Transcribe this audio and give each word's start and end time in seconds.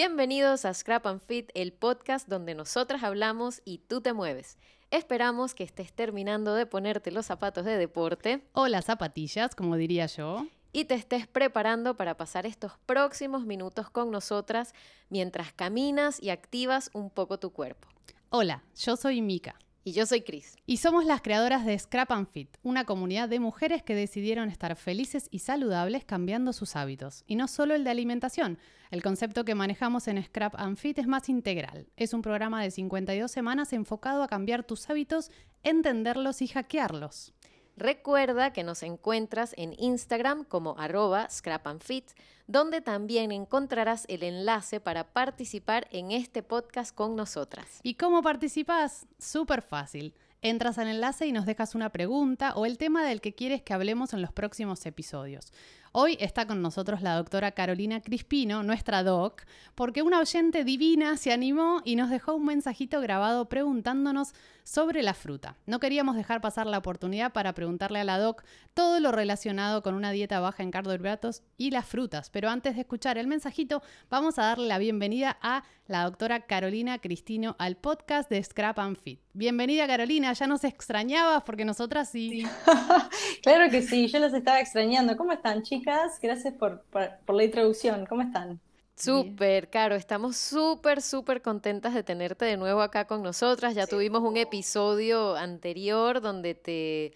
Bienvenidos 0.00 0.64
a 0.64 0.72
Scrap 0.72 1.08
and 1.08 1.20
Fit, 1.20 1.50
el 1.54 1.72
podcast 1.72 2.28
donde 2.28 2.54
nosotras 2.54 3.02
hablamos 3.02 3.62
y 3.64 3.78
tú 3.78 4.00
te 4.00 4.12
mueves. 4.12 4.56
Esperamos 4.92 5.56
que 5.56 5.64
estés 5.64 5.92
terminando 5.92 6.54
de 6.54 6.66
ponerte 6.66 7.10
los 7.10 7.26
zapatos 7.26 7.64
de 7.64 7.76
deporte. 7.76 8.44
O 8.52 8.68
las 8.68 8.84
zapatillas, 8.84 9.56
como 9.56 9.74
diría 9.74 10.06
yo. 10.06 10.46
Y 10.72 10.84
te 10.84 10.94
estés 10.94 11.26
preparando 11.26 11.96
para 11.96 12.16
pasar 12.16 12.46
estos 12.46 12.78
próximos 12.86 13.44
minutos 13.44 13.90
con 13.90 14.12
nosotras 14.12 14.72
mientras 15.08 15.52
caminas 15.52 16.22
y 16.22 16.30
activas 16.30 16.90
un 16.92 17.10
poco 17.10 17.40
tu 17.40 17.50
cuerpo. 17.50 17.88
Hola, 18.30 18.62
yo 18.76 18.96
soy 18.96 19.20
Mika. 19.20 19.56
Y 19.82 19.92
yo 19.92 20.06
soy 20.06 20.20
Cris. 20.20 20.54
Y 20.64 20.76
somos 20.76 21.06
las 21.06 21.22
creadoras 21.22 21.66
de 21.66 21.76
Scrap 21.76 22.12
and 22.12 22.28
Fit, 22.30 22.56
una 22.62 22.84
comunidad 22.84 23.28
de 23.28 23.40
mujeres 23.40 23.82
que 23.82 23.96
decidieron 23.96 24.48
estar 24.48 24.76
felices 24.76 25.26
y 25.32 25.40
saludables 25.40 26.04
cambiando 26.04 26.52
sus 26.52 26.76
hábitos. 26.76 27.24
Y 27.26 27.34
no 27.34 27.48
solo 27.48 27.74
el 27.74 27.82
de 27.82 27.90
alimentación. 27.90 28.58
El 28.90 29.02
concepto 29.02 29.44
que 29.44 29.54
manejamos 29.54 30.08
en 30.08 30.22
Scrap 30.22 30.54
and 30.56 30.78
Fit 30.78 30.98
es 30.98 31.06
más 31.06 31.28
integral. 31.28 31.88
Es 31.96 32.14
un 32.14 32.22
programa 32.22 32.62
de 32.62 32.70
52 32.70 33.30
semanas 33.30 33.72
enfocado 33.74 34.22
a 34.22 34.28
cambiar 34.28 34.64
tus 34.64 34.88
hábitos, 34.88 35.30
entenderlos 35.62 36.40
y 36.40 36.48
hackearlos. 36.48 37.34
Recuerda 37.76 38.52
que 38.52 38.64
nos 38.64 38.82
encuentras 38.82 39.54
en 39.56 39.72
Instagram 39.78 40.44
como 40.44 40.76
arroba 40.78 41.28
scrapandfit, 41.30 42.10
donde 42.48 42.80
también 42.80 43.30
encontrarás 43.30 44.04
el 44.08 44.24
enlace 44.24 44.80
para 44.80 45.12
participar 45.12 45.86
en 45.92 46.10
este 46.10 46.42
podcast 46.42 46.92
con 46.92 47.14
nosotras. 47.14 47.78
¿Y 47.82 47.94
cómo 47.94 48.22
participas? 48.22 49.06
Súper 49.18 49.62
fácil. 49.62 50.14
Entras 50.40 50.78
al 50.78 50.88
enlace 50.88 51.26
y 51.26 51.32
nos 51.32 51.46
dejas 51.46 51.74
una 51.74 51.90
pregunta 51.90 52.54
o 52.54 52.64
el 52.64 52.78
tema 52.78 53.04
del 53.04 53.20
que 53.20 53.34
quieres 53.34 53.62
que 53.62 53.74
hablemos 53.74 54.12
en 54.12 54.22
los 54.22 54.32
próximos 54.32 54.84
episodios. 54.86 55.52
Hoy 55.92 56.18
está 56.20 56.46
con 56.46 56.60
nosotros 56.60 57.00
la 57.00 57.14
doctora 57.14 57.52
Carolina 57.52 58.02
Crispino, 58.02 58.62
nuestra 58.62 59.02
doc, 59.02 59.42
porque 59.74 60.02
una 60.02 60.20
oyente 60.20 60.62
divina 60.62 61.16
se 61.16 61.32
animó 61.32 61.80
y 61.82 61.96
nos 61.96 62.10
dejó 62.10 62.34
un 62.34 62.44
mensajito 62.44 63.00
grabado 63.00 63.48
preguntándonos 63.48 64.34
sobre 64.64 65.02
la 65.02 65.14
fruta. 65.14 65.56
No 65.64 65.80
queríamos 65.80 66.14
dejar 66.14 66.42
pasar 66.42 66.66
la 66.66 66.76
oportunidad 66.76 67.32
para 67.32 67.54
preguntarle 67.54 68.00
a 68.00 68.04
la 68.04 68.18
doc 68.18 68.44
todo 68.74 69.00
lo 69.00 69.12
relacionado 69.12 69.82
con 69.82 69.94
una 69.94 70.10
dieta 70.10 70.40
baja 70.40 70.62
en 70.62 70.70
carbohidratos 70.70 71.42
y 71.56 71.70
las 71.70 71.86
frutas, 71.86 72.28
pero 72.28 72.50
antes 72.50 72.74
de 72.74 72.82
escuchar 72.82 73.16
el 73.16 73.26
mensajito, 73.26 73.82
vamos 74.10 74.38
a 74.38 74.42
darle 74.42 74.68
la 74.68 74.76
bienvenida 74.76 75.38
a 75.40 75.64
la 75.86 76.04
doctora 76.04 76.40
Carolina 76.40 76.98
Cristino 76.98 77.56
al 77.58 77.76
podcast 77.76 78.28
de 78.28 78.44
Scrap 78.44 78.78
and 78.78 78.98
Fit. 78.98 79.20
Bienvenida 79.32 79.86
Carolina, 79.86 80.34
ya 80.34 80.46
nos 80.46 80.64
extrañabas 80.64 81.44
porque 81.44 81.64
nosotras 81.64 82.10
sí. 82.10 82.44
claro 83.42 83.70
que 83.70 83.80
sí, 83.80 84.06
yo 84.08 84.18
los 84.18 84.34
estaba 84.34 84.60
extrañando. 84.60 85.16
¿Cómo 85.16 85.32
están 85.32 85.62
chicas? 85.78 86.18
Gracias 86.20 86.54
por, 86.54 86.82
por 86.82 87.34
la 87.34 87.44
introducción. 87.44 88.06
¿Cómo 88.06 88.22
están? 88.22 88.60
Súper, 88.98 89.70
Caro, 89.70 89.94
estamos 89.94 90.36
súper, 90.36 91.02
súper 91.02 91.40
contentas 91.40 91.94
de 91.94 92.02
tenerte 92.02 92.44
de 92.44 92.56
nuevo 92.56 92.82
acá 92.82 93.06
con 93.06 93.22
nosotras. 93.22 93.76
Ya 93.76 93.86
tuvimos 93.86 94.22
un 94.22 94.36
episodio 94.36 95.36
anterior 95.36 96.20
donde 96.20 96.56
te 96.56 97.14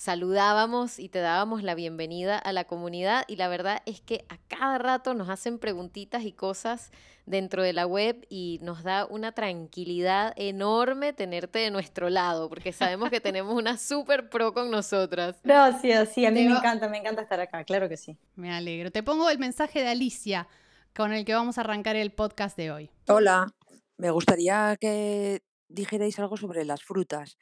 saludábamos 0.00 0.98
y 0.98 1.10
te 1.10 1.18
dábamos 1.18 1.62
la 1.62 1.74
bienvenida 1.74 2.38
a 2.38 2.54
la 2.54 2.64
comunidad 2.64 3.24
y 3.28 3.36
la 3.36 3.48
verdad 3.48 3.82
es 3.84 4.00
que 4.00 4.24
a 4.30 4.38
cada 4.48 4.78
rato 4.78 5.12
nos 5.12 5.28
hacen 5.28 5.58
preguntitas 5.58 6.24
y 6.24 6.32
cosas 6.32 6.90
dentro 7.26 7.62
de 7.62 7.74
la 7.74 7.86
web 7.86 8.24
y 8.30 8.60
nos 8.62 8.82
da 8.82 9.04
una 9.04 9.32
tranquilidad 9.32 10.32
enorme 10.36 11.12
tenerte 11.12 11.58
de 11.58 11.70
nuestro 11.70 12.08
lado 12.08 12.48
porque 12.48 12.72
sabemos 12.72 13.10
que 13.10 13.20
tenemos 13.20 13.54
una 13.54 13.76
súper 13.78 14.30
pro 14.30 14.54
con 14.54 14.70
nosotras. 14.70 15.36
Gracias, 15.44 16.14
sí, 16.14 16.24
a 16.24 16.30
mí 16.30 16.48
me 16.48 16.56
encanta, 16.56 16.88
me 16.88 16.96
encanta 16.96 17.20
estar 17.20 17.38
acá, 17.38 17.62
claro 17.64 17.86
que 17.86 17.98
sí. 17.98 18.16
Me 18.36 18.54
alegro. 18.54 18.90
Te 18.90 19.02
pongo 19.02 19.28
el 19.28 19.38
mensaje 19.38 19.82
de 19.82 19.88
Alicia 19.88 20.48
con 20.96 21.12
el 21.12 21.26
que 21.26 21.34
vamos 21.34 21.58
a 21.58 21.60
arrancar 21.60 21.96
el 21.96 22.10
podcast 22.10 22.56
de 22.56 22.70
hoy. 22.70 22.90
Hola, 23.06 23.54
me 23.98 24.10
gustaría 24.10 24.78
que 24.80 25.42
dijerais 25.68 26.18
algo 26.18 26.38
sobre 26.38 26.64
las 26.64 26.82
frutas, 26.82 27.36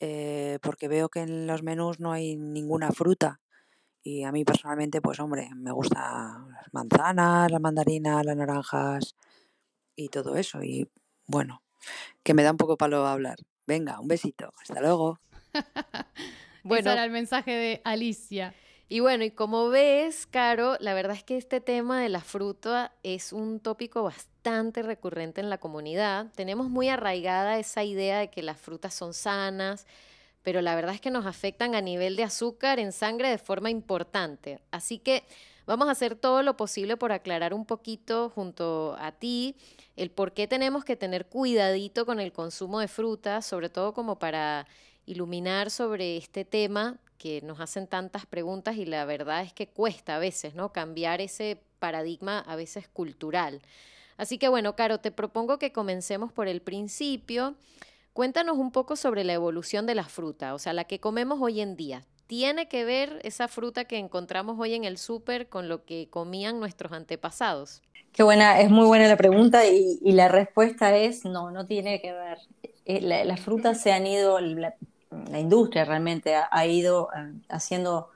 eh, 0.00 0.58
porque 0.62 0.88
veo 0.88 1.08
que 1.08 1.20
en 1.20 1.46
los 1.46 1.62
menús 1.62 2.00
no 2.00 2.12
hay 2.12 2.36
ninguna 2.36 2.90
fruta. 2.90 3.40
Y 4.02 4.22
a 4.22 4.32
mí 4.32 4.44
personalmente, 4.44 5.00
pues 5.00 5.18
hombre, 5.18 5.48
me 5.56 5.72
gustan 5.72 6.50
las 6.50 6.72
manzanas, 6.72 7.50
las 7.50 7.60
mandarinas, 7.60 8.24
las 8.24 8.36
naranjas 8.36 9.16
y 9.96 10.08
todo 10.08 10.36
eso. 10.36 10.62
Y 10.62 10.88
bueno, 11.26 11.62
que 12.22 12.34
me 12.34 12.42
da 12.42 12.52
un 12.52 12.56
poco 12.56 12.76
palo 12.76 13.06
hablar. 13.06 13.38
Venga, 13.66 13.98
un 14.00 14.06
besito. 14.08 14.52
Hasta 14.60 14.80
luego. 14.80 15.18
bueno, 16.62 16.92
era 16.92 17.04
el 17.04 17.10
mensaje 17.10 17.50
de 17.50 17.80
Alicia. 17.84 18.54
Y 18.88 19.00
bueno, 19.00 19.24
y 19.24 19.32
como 19.32 19.68
ves, 19.68 20.26
Caro, 20.26 20.76
la 20.78 20.94
verdad 20.94 21.16
es 21.16 21.24
que 21.24 21.36
este 21.36 21.60
tema 21.60 22.00
de 22.00 22.08
la 22.08 22.20
fruta 22.20 22.92
es 23.02 23.32
un 23.32 23.58
tópico 23.58 24.04
bastante 24.04 24.82
recurrente 24.82 25.40
en 25.40 25.50
la 25.50 25.58
comunidad. 25.58 26.26
Tenemos 26.36 26.70
muy 26.70 26.88
arraigada 26.88 27.58
esa 27.58 27.82
idea 27.82 28.20
de 28.20 28.30
que 28.30 28.42
las 28.42 28.60
frutas 28.60 28.94
son 28.94 29.12
sanas, 29.12 29.86
pero 30.44 30.62
la 30.62 30.76
verdad 30.76 30.94
es 30.94 31.00
que 31.00 31.10
nos 31.10 31.26
afectan 31.26 31.74
a 31.74 31.80
nivel 31.80 32.14
de 32.14 32.22
azúcar 32.22 32.78
en 32.78 32.92
sangre 32.92 33.28
de 33.28 33.38
forma 33.38 33.70
importante. 33.70 34.60
Así 34.70 35.00
que 35.00 35.24
vamos 35.66 35.88
a 35.88 35.90
hacer 35.90 36.14
todo 36.14 36.44
lo 36.44 36.56
posible 36.56 36.96
por 36.96 37.10
aclarar 37.10 37.54
un 37.54 37.66
poquito 37.66 38.30
junto 38.30 38.96
a 39.00 39.10
ti 39.10 39.56
el 39.96 40.12
por 40.12 40.32
qué 40.32 40.46
tenemos 40.46 40.84
que 40.84 40.94
tener 40.94 41.26
cuidadito 41.26 42.06
con 42.06 42.20
el 42.20 42.32
consumo 42.32 42.78
de 42.78 42.86
frutas, 42.86 43.44
sobre 43.44 43.68
todo 43.68 43.92
como 43.94 44.20
para 44.20 44.68
iluminar 45.06 45.70
sobre 45.70 46.16
este 46.16 46.44
tema 46.44 46.98
que 47.18 47.40
nos 47.42 47.60
hacen 47.60 47.86
tantas 47.86 48.26
preguntas 48.26 48.76
y 48.76 48.84
la 48.84 49.04
verdad 49.04 49.42
es 49.42 49.52
que 49.52 49.68
cuesta 49.68 50.16
a 50.16 50.18
veces, 50.18 50.54
¿no? 50.54 50.72
Cambiar 50.72 51.20
ese 51.20 51.58
paradigma 51.78 52.40
a 52.40 52.56
veces 52.56 52.88
cultural. 52.88 53.62
Así 54.16 54.38
que 54.38 54.48
bueno, 54.48 54.76
Caro, 54.76 54.98
te 54.98 55.10
propongo 55.10 55.58
que 55.58 55.72
comencemos 55.72 56.32
por 56.32 56.48
el 56.48 56.60
principio. 56.60 57.54
Cuéntanos 58.12 58.56
un 58.56 58.72
poco 58.72 58.96
sobre 58.96 59.24
la 59.24 59.34
evolución 59.34 59.86
de 59.86 59.94
la 59.94 60.04
fruta, 60.04 60.54
o 60.54 60.58
sea, 60.58 60.72
la 60.72 60.84
que 60.84 61.00
comemos 61.00 61.40
hoy 61.40 61.60
en 61.60 61.76
día. 61.76 62.02
¿Tiene 62.26 62.66
que 62.68 62.84
ver 62.84 63.20
esa 63.22 63.46
fruta 63.46 63.84
que 63.84 63.98
encontramos 63.98 64.58
hoy 64.58 64.74
en 64.74 64.84
el 64.84 64.98
súper 64.98 65.48
con 65.48 65.68
lo 65.68 65.84
que 65.84 66.08
comían 66.10 66.58
nuestros 66.58 66.92
antepasados? 66.92 67.82
Qué 68.12 68.22
buena, 68.22 68.60
es 68.60 68.70
muy 68.70 68.86
buena 68.86 69.06
la 69.06 69.16
pregunta 69.16 69.66
y, 69.66 70.00
la 70.02 70.28
respuesta 70.28 70.96
es 70.96 71.24
no, 71.24 71.50
no 71.50 71.66
tiene 71.66 72.00
que 72.00 72.12
ver. 72.12 72.38
Eh, 72.86 73.00
las 73.02 73.40
frutas 73.40 73.80
se 73.80 73.92
han 73.92 74.06
ido, 74.06 74.38
industria 75.38 75.84
realmente 75.84 76.34
ha, 76.36 76.66
ido 76.66 77.08
eh, 77.16 77.32
haciendo 77.48 78.10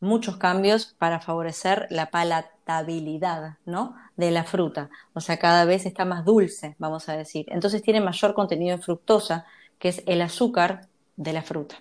muchos 0.00 0.36
cambios 0.36 0.94
para 0.98 1.20
favorecer 1.20 1.86
la 1.90 2.10
palatabilidad 2.10 3.56
¿no? 3.64 3.96
de 4.16 4.30
la 4.30 4.44
fruta. 4.44 4.90
O 5.14 5.20
sea, 5.20 5.38
cada 5.38 5.64
vez 5.64 5.86
está 5.86 6.04
más 6.04 6.24
dulce, 6.24 6.76
vamos 6.78 7.08
a 7.08 7.16
decir. 7.16 7.46
Entonces 7.48 7.82
tiene 7.82 8.00
mayor 8.00 8.34
contenido 8.34 8.74
en 8.74 8.82
fructosa, 8.82 9.46
que 9.78 9.88
es 9.88 10.02
el 10.06 10.22
azúcar 10.22 10.88
de 11.16 11.32
la 11.32 11.42
fruta. 11.42 11.76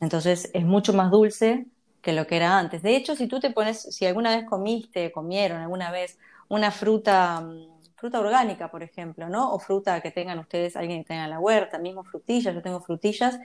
Entonces 0.00 0.50
es 0.54 0.64
mucho 0.64 0.92
más 0.92 1.10
dulce 1.10 1.66
que 2.02 2.12
lo 2.12 2.26
que 2.26 2.36
era 2.36 2.58
antes. 2.58 2.82
De 2.82 2.96
hecho, 2.96 3.16
si 3.16 3.26
tú 3.26 3.40
te 3.40 3.50
pones, 3.50 3.82
si 3.82 4.06
alguna 4.06 4.36
vez 4.36 4.46
comiste, 4.48 5.12
comieron 5.12 5.60
alguna 5.60 5.90
vez 5.90 6.18
una 6.48 6.70
fruta 6.70 7.40
mm, 7.40 7.77
fruta 7.98 8.20
orgánica, 8.20 8.70
por 8.70 8.82
ejemplo, 8.82 9.28
¿no? 9.28 9.52
O 9.52 9.58
fruta 9.58 10.00
que 10.00 10.10
tengan 10.10 10.38
ustedes, 10.38 10.76
alguien 10.76 11.02
que 11.02 11.08
tenga 11.08 11.24
en 11.24 11.30
la 11.30 11.40
huerta, 11.40 11.78
mismo 11.78 12.04
frutillas, 12.04 12.54
yo 12.54 12.62
tengo 12.62 12.80
frutillas, 12.80 13.38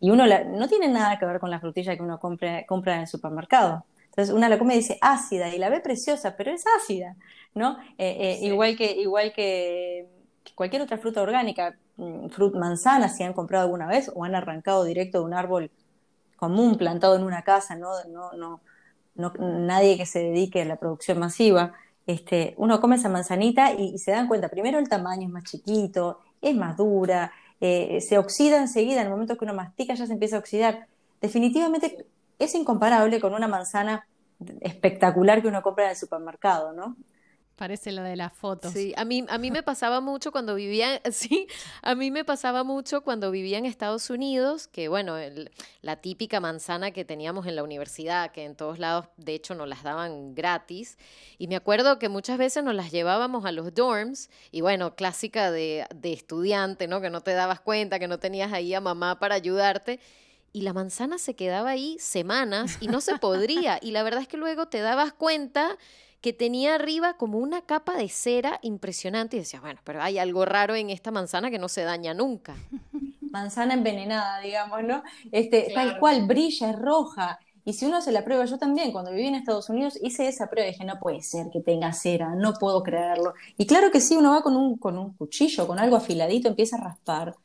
y 0.00 0.10
uno 0.10 0.24
no 0.26 0.68
tiene 0.68 0.88
nada 0.88 1.18
que 1.18 1.26
ver 1.26 1.38
con 1.38 1.50
la 1.50 1.60
frutilla 1.60 1.96
que 1.96 2.02
uno 2.02 2.18
compre, 2.18 2.66
compra 2.66 2.96
en 2.96 3.00
el 3.02 3.06
supermercado. 3.06 3.84
Entonces 4.06 4.34
uno 4.34 4.48
la 4.48 4.58
come 4.58 4.74
y 4.74 4.78
dice 4.78 4.98
ácida, 5.00 5.54
y 5.54 5.58
la 5.58 5.70
ve 5.70 5.80
preciosa, 5.80 6.36
pero 6.36 6.50
es 6.50 6.64
ácida, 6.80 7.16
¿no? 7.54 7.78
Eh, 7.98 8.16
eh, 8.20 8.38
igual, 8.42 8.76
que, 8.76 8.92
igual 8.96 9.32
que 9.32 10.06
cualquier 10.56 10.82
otra 10.82 10.98
fruta 10.98 11.22
orgánica, 11.22 11.76
mm, 11.96 12.28
fruta 12.30 12.58
manzana, 12.58 13.08
si 13.08 13.22
han 13.22 13.32
comprado 13.32 13.64
alguna 13.64 13.86
vez 13.86 14.10
o 14.14 14.24
han 14.24 14.34
arrancado 14.34 14.84
directo 14.84 15.18
de 15.20 15.24
un 15.24 15.34
árbol 15.34 15.70
común 16.36 16.76
plantado 16.76 17.16
en 17.16 17.22
una 17.22 17.42
casa, 17.42 17.76
no, 17.76 17.90
no, 18.08 18.32
no, 18.32 18.60
no 19.14 19.32
nadie 19.38 19.96
que 19.96 20.06
se 20.06 20.20
dedique 20.20 20.62
a 20.62 20.64
la 20.64 20.76
producción 20.76 21.18
masiva. 21.18 21.74
Este, 22.06 22.54
uno 22.56 22.80
come 22.80 22.96
esa 22.96 23.08
manzanita 23.08 23.72
y, 23.72 23.98
se 23.98 24.10
dan 24.10 24.26
cuenta, 24.28 24.48
primero 24.48 24.78
el 24.78 24.88
tamaño 24.88 25.26
es 25.26 25.32
más 25.32 25.44
chiquito, 25.44 26.18
es 26.40 26.56
más 26.56 26.76
dura, 26.76 27.32
eh, 27.60 28.00
se 28.00 28.18
oxida 28.18 28.58
enseguida, 28.58 29.00
en 29.00 29.06
el 29.06 29.12
momento 29.12 29.36
que 29.36 29.44
uno 29.44 29.54
mastica 29.54 29.94
ya 29.94 30.06
se 30.06 30.12
empieza 30.12 30.36
a 30.36 30.40
oxidar. 30.40 30.86
Definitivamente 31.20 32.06
es 32.38 32.54
incomparable 32.54 33.20
con 33.20 33.34
una 33.34 33.48
manzana 33.48 34.06
espectacular 34.60 35.42
que 35.42 35.48
uno 35.48 35.62
compra 35.62 35.84
en 35.84 35.90
el 35.90 35.96
supermercado, 35.96 36.72
¿no? 36.72 36.96
Parece 37.60 37.92
lo 37.92 38.02
de 38.02 38.16
las 38.16 38.32
fotos. 38.32 38.72
Sí, 38.72 38.94
a 38.96 39.04
mí, 39.04 39.22
a 39.28 39.36
mí 39.36 39.50
me 39.50 39.62
pasaba 39.62 40.00
mucho 40.00 40.32
cuando 40.32 40.54
vivía, 40.54 40.98
sí, 41.12 41.46
a 41.82 41.94
mí 41.94 42.10
me 42.10 42.24
pasaba 42.24 42.64
mucho 42.64 43.02
cuando 43.02 43.30
vivía 43.30 43.58
en 43.58 43.66
Estados 43.66 44.08
Unidos, 44.08 44.66
que 44.66 44.88
bueno, 44.88 45.16
la 45.82 45.96
típica 45.96 46.40
manzana 46.40 46.92
que 46.92 47.04
teníamos 47.04 47.46
en 47.46 47.56
la 47.56 47.62
universidad, 47.62 48.32
que 48.32 48.44
en 48.44 48.56
todos 48.56 48.78
lados, 48.78 49.08
de 49.18 49.34
hecho, 49.34 49.54
nos 49.54 49.68
las 49.68 49.82
daban 49.82 50.34
gratis. 50.34 50.96
Y 51.36 51.48
me 51.48 51.56
acuerdo 51.56 51.98
que 51.98 52.08
muchas 52.08 52.38
veces 52.38 52.64
nos 52.64 52.74
las 52.74 52.92
llevábamos 52.92 53.44
a 53.44 53.52
los 53.52 53.74
dorms, 53.74 54.30
y 54.50 54.62
bueno, 54.62 54.94
clásica 54.94 55.50
de, 55.50 55.84
de 55.94 56.14
estudiante, 56.14 56.88
¿no? 56.88 57.02
Que 57.02 57.10
no 57.10 57.20
te 57.20 57.34
dabas 57.34 57.60
cuenta, 57.60 57.98
que 57.98 58.08
no 58.08 58.18
tenías 58.18 58.54
ahí 58.54 58.72
a 58.72 58.80
mamá 58.80 59.20
para 59.20 59.34
ayudarte 59.34 60.00
y 60.52 60.62
la 60.62 60.72
manzana 60.72 61.18
se 61.18 61.34
quedaba 61.34 61.70
ahí 61.70 61.96
semanas 62.00 62.78
y 62.80 62.88
no 62.88 63.00
se 63.00 63.18
podría. 63.18 63.78
Y 63.82 63.92
la 63.92 64.02
verdad 64.02 64.22
es 64.22 64.28
que 64.28 64.36
luego 64.36 64.66
te 64.66 64.80
dabas 64.80 65.12
cuenta 65.12 65.78
que 66.20 66.32
tenía 66.32 66.74
arriba 66.74 67.14
como 67.14 67.38
una 67.38 67.62
capa 67.62 67.96
de 67.96 68.08
cera 68.08 68.58
impresionante 68.62 69.36
y 69.36 69.40
decía, 69.40 69.60
bueno, 69.60 69.80
pero 69.84 70.02
hay 70.02 70.18
algo 70.18 70.44
raro 70.44 70.74
en 70.74 70.90
esta 70.90 71.10
manzana 71.10 71.50
que 71.50 71.58
no 71.58 71.68
se 71.68 71.82
daña 71.82 72.14
nunca. 72.14 72.54
Manzana 73.30 73.74
envenenada, 73.74 74.40
digamos, 74.40 74.82
¿no? 74.82 75.02
Este, 75.30 75.70
Tal 75.74 75.98
cual, 75.98 76.26
brilla, 76.26 76.70
es 76.70 76.78
roja. 76.78 77.38
Y 77.64 77.74
si 77.74 77.86
uno 77.86 78.00
se 78.00 78.10
la 78.10 78.24
prueba, 78.24 78.44
yo 78.44 78.58
también, 78.58 78.90
cuando 78.90 79.12
viví 79.12 79.28
en 79.28 79.36
Estados 79.36 79.68
Unidos, 79.70 79.98
hice 80.02 80.26
esa 80.26 80.48
prueba 80.48 80.68
y 80.68 80.72
dije, 80.72 80.84
no 80.84 80.98
puede 80.98 81.22
ser 81.22 81.48
que 81.52 81.60
tenga 81.60 81.92
cera, 81.92 82.34
no 82.34 82.54
puedo 82.54 82.82
creerlo. 82.82 83.34
Y 83.56 83.66
claro 83.66 83.90
que 83.90 84.00
sí, 84.00 84.16
uno 84.16 84.32
va 84.32 84.42
con 84.42 84.56
un, 84.56 84.76
con 84.78 84.98
un 84.98 85.12
cuchillo, 85.12 85.66
con 85.66 85.78
algo 85.78 85.96
afiladito, 85.96 86.48
empieza 86.48 86.76
a 86.76 86.80
raspar 86.80 87.36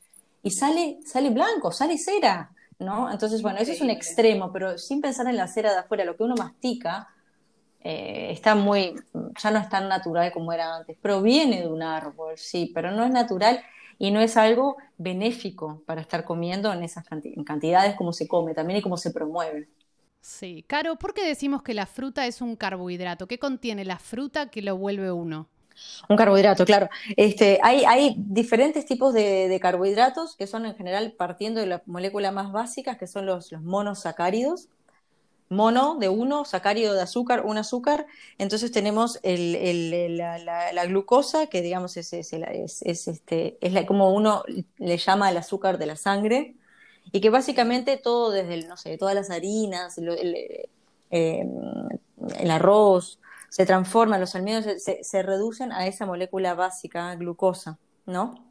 y 0.41 0.51
sale, 0.51 0.99
sale 1.05 1.29
blanco, 1.29 1.71
sale 1.71 1.97
cera, 1.97 2.51
¿no? 2.79 3.11
Entonces, 3.11 3.41
bueno, 3.41 3.59
eso 3.59 3.71
es 3.71 3.81
un 3.81 3.89
extremo, 3.89 4.51
pero 4.51 4.77
sin 4.77 5.01
pensar 5.01 5.27
en 5.27 5.37
la 5.37 5.47
cera 5.47 5.71
de 5.71 5.79
afuera, 5.79 6.05
lo 6.05 6.15
que 6.15 6.23
uno 6.23 6.35
mastica 6.35 7.09
eh, 7.87 8.31
está 8.31 8.55
muy, 8.55 8.95
ya 9.39 9.51
no 9.51 9.59
es 9.59 9.69
tan 9.69 9.87
natural 9.87 10.31
como 10.31 10.51
era 10.51 10.77
antes. 10.77 10.97
Proviene 10.97 11.61
de 11.61 11.67
un 11.67 11.83
árbol, 11.83 12.33
sí, 12.35 12.71
pero 12.73 12.89
no 12.89 13.03
es 13.03 13.11
natural 13.11 13.61
y 13.99 14.09
no 14.09 14.21
es 14.21 14.37
algo 14.37 14.77
benéfico 14.97 15.83
para 15.85 16.01
estar 16.01 16.25
comiendo 16.25 16.73
en 16.73 16.81
esas 16.81 17.05
cantidades 17.45 17.95
como 17.95 18.11
se 18.11 18.27
come 18.27 18.55
también 18.55 18.79
y 18.79 18.81
como 18.81 18.97
se 18.97 19.11
promueve. 19.11 19.69
Sí, 20.19 20.65
Caro, 20.67 20.95
¿por 20.95 21.13
qué 21.13 21.27
decimos 21.27 21.61
que 21.61 21.75
la 21.75 21.85
fruta 21.85 22.25
es 22.25 22.41
un 22.41 22.55
carbohidrato? 22.55 23.27
¿Qué 23.27 23.37
contiene 23.37 23.85
la 23.85 23.99
fruta 23.99 24.49
que 24.49 24.63
lo 24.63 24.75
vuelve 24.77 25.11
uno? 25.11 25.47
Un 26.09 26.17
carbohidrato, 26.17 26.65
claro. 26.65 26.89
Este, 27.15 27.59
hay, 27.61 27.85
hay 27.85 28.15
diferentes 28.17 28.87
tipos 28.87 29.13
de, 29.13 29.59
carbohidratos 29.61 30.35
que 30.35 30.47
son 30.47 30.65
en 30.65 30.75
general 30.75 31.13
partiendo 31.15 31.59
de 31.59 31.67
la 31.67 31.83
molécula 31.85 32.31
más 32.31 32.51
básicas, 32.51 32.97
que 32.97 33.05
son 33.05 33.27
los, 33.27 33.51
los 33.51 33.61
monosacáridos. 33.61 34.69
Mono 35.49 35.97
de 35.99 36.09
uno, 36.09 36.43
sacárido 36.43 36.93
de 36.93 37.01
azúcar, 37.01 37.45
un 37.45 37.57
azúcar. 37.57 38.07
Entonces 38.37 38.71
tenemos 38.71 39.19
la, 39.23 40.85
glucosa, 40.85 41.47
que 41.47 41.61
digamos 41.61 41.97
es, 41.97 42.13
es, 42.13 42.33
es, 42.33 43.07
este, 43.07 43.57
es 43.61 43.85
como 43.85 44.13
uno 44.13 44.43
le 44.77 44.97
llama 44.97 45.29
el 45.29 45.37
azúcar 45.37 45.77
de 45.77 45.85
la 45.85 45.95
sangre 45.95 46.55
y 47.11 47.21
que 47.21 47.29
básicamente 47.29 47.97
todo 47.97 48.31
desde, 48.31 48.55
el, 48.55 48.67
no 48.67 48.77
sé, 48.77 48.97
todas 48.97 49.15
las 49.15 49.29
harinas, 49.29 49.97
el, 49.97 50.09
eh, 51.11 51.47
el 52.39 52.51
arroz, 52.51 53.19
se 53.49 53.65
transforman, 53.65 54.19
los 54.19 54.35
almidоnes 54.35 54.83
se, 54.83 55.23
reducen 55.23 55.71
a 55.71 55.87
esa 55.87 56.05
molécula 56.05 56.55
básica, 56.55 57.15
glucosa, 57.15 57.77
¿no? 58.05 58.43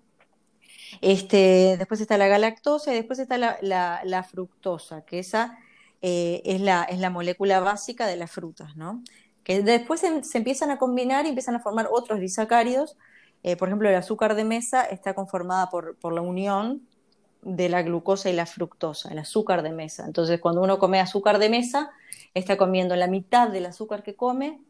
Este, 1.02 1.76
después 1.76 2.00
está 2.00 2.16
la 2.16 2.28
galactosa 2.28 2.92
y 2.92 2.96
después 2.96 3.18
está 3.18 3.36
la, 3.36 3.58
la, 3.60 4.22
fructosa, 4.22 5.04
que 5.04 5.18
esa 5.18 5.58
eh, 6.06 6.42
es, 6.44 6.60
la, 6.60 6.82
es 6.82 6.98
la 6.98 7.08
molécula 7.08 7.60
básica 7.60 8.06
de 8.06 8.16
las 8.16 8.30
frutas, 8.30 8.76
¿no? 8.76 9.02
Que 9.42 9.62
después 9.62 10.00
se, 10.00 10.36
empiezan 10.36 10.70
a 10.70 10.76
combinar 10.76 11.24
y 11.24 11.30
empiezan 11.30 11.54
a 11.54 11.60
formar 11.60 11.88
otros 11.90 12.20
disacáridos. 12.20 12.98
Eh, 13.42 13.56
por 13.56 13.68
ejemplo, 13.68 13.88
el 13.88 13.94
azúcar 13.94 14.34
de 14.34 14.44
mesa 14.44 14.82
está 14.82 15.14
conformada 15.14 15.70
por, 15.70 15.96
por 15.96 16.12
la 16.12 16.20
unión 16.20 16.86
de 17.40 17.70
la 17.70 17.80
glucosa 17.80 18.28
y 18.28 18.34
la 18.34 18.44
fructosa, 18.44 19.12
el 19.12 19.18
azúcar 19.18 19.62
de 19.62 19.72
mesa. 19.72 20.04
Entonces, 20.04 20.40
cuando 20.40 20.60
uno 20.60 20.78
come 20.78 21.00
azúcar 21.00 21.38
de 21.38 21.48
mesa, 21.48 21.90
está 22.34 22.58
comiendo 22.58 22.94
la 22.96 23.06
mitad 23.06 23.48
del 23.48 23.64
azúcar 23.64 24.02
que 24.02 24.14
come 24.14 24.60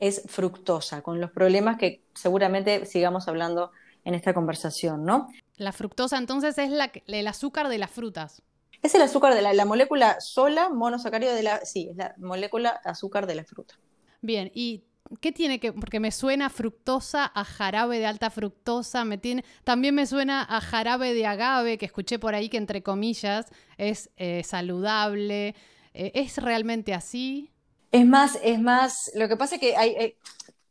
es 0.00 0.22
fructosa, 0.26 1.02
con 1.02 1.20
los 1.20 1.30
problemas 1.30 1.78
que 1.78 2.02
seguramente 2.14 2.84
sigamos 2.84 3.28
hablando 3.28 3.70
en 4.04 4.14
esta 4.14 4.34
conversación, 4.34 5.04
¿no? 5.04 5.28
La 5.56 5.70
fructosa 5.70 6.18
entonces 6.18 6.58
es 6.58 6.72
el 7.06 7.26
azúcar 7.28 7.68
de 7.68 7.78
las 7.78 7.92
frutas. 7.92 8.42
Es 8.82 8.94
el 8.94 9.02
azúcar 9.02 9.34
de 9.34 9.42
la, 9.42 9.52
la 9.52 9.64
molécula 9.64 10.20
sola, 10.20 10.68
monosacárido 10.68 11.34
de 11.34 11.42
la, 11.42 11.64
sí, 11.64 11.88
es 11.90 11.96
la 11.96 12.14
molécula 12.18 12.80
azúcar 12.84 13.26
de 13.26 13.36
la 13.36 13.44
fruta. 13.44 13.78
Bien, 14.20 14.50
y 14.54 14.84
¿Qué 15.20 15.32
tiene 15.32 15.60
que.? 15.60 15.72
Porque 15.72 16.00
me 16.00 16.10
suena 16.10 16.48
fructosa 16.48 17.30
a 17.34 17.44
jarabe 17.44 17.98
de 17.98 18.06
alta 18.06 18.30
fructosa, 18.30 19.04
me 19.04 19.18
tiene, 19.18 19.44
también 19.64 19.94
me 19.94 20.06
suena 20.06 20.46
a 20.48 20.60
jarabe 20.60 21.12
de 21.14 21.26
agave, 21.26 21.78
que 21.78 21.86
escuché 21.86 22.18
por 22.18 22.34
ahí 22.34 22.48
que 22.48 22.56
entre 22.56 22.82
comillas 22.82 23.46
es 23.76 24.10
eh, 24.16 24.42
saludable. 24.44 25.54
Eh, 25.94 26.12
¿Es 26.14 26.38
realmente 26.38 26.94
así? 26.94 27.50
Es 27.90 28.06
más, 28.06 28.38
es 28.42 28.60
más. 28.60 29.10
Lo 29.14 29.28
que 29.28 29.36
pasa 29.36 29.56
es 29.56 29.60
que 29.60 29.76
hay. 29.76 29.90
Eh, 29.90 30.16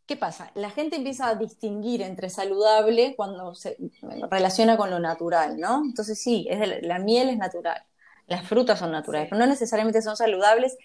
¿Qué 0.08 0.18
pasa? 0.18 0.52
La 0.56 0.70
gente 0.72 0.98
empieza 0.98 1.28
a 1.28 1.36
distinguir 1.36 2.02
entre 2.02 2.30
saludable 2.30 3.14
cuando 3.16 3.56
se 3.56 3.78
relaciona 4.30 4.76
con 4.76 4.90
lo 4.90 5.00
natural, 5.00 5.58
¿no? 5.58 5.84
Entonces 5.86 6.22
sí, 6.22 6.48
es 6.50 6.84
la 6.84 7.00
miel 7.00 7.30
es 7.30 7.38
natural, 7.38 7.82
las 8.32 8.48
frutas 8.48 8.80
son 8.80 8.92
naturales, 8.92 9.30
pero 9.30 9.40
no 9.40 9.46
necesariamente 9.46 10.02
son 10.02 10.18
saludables 10.18 10.78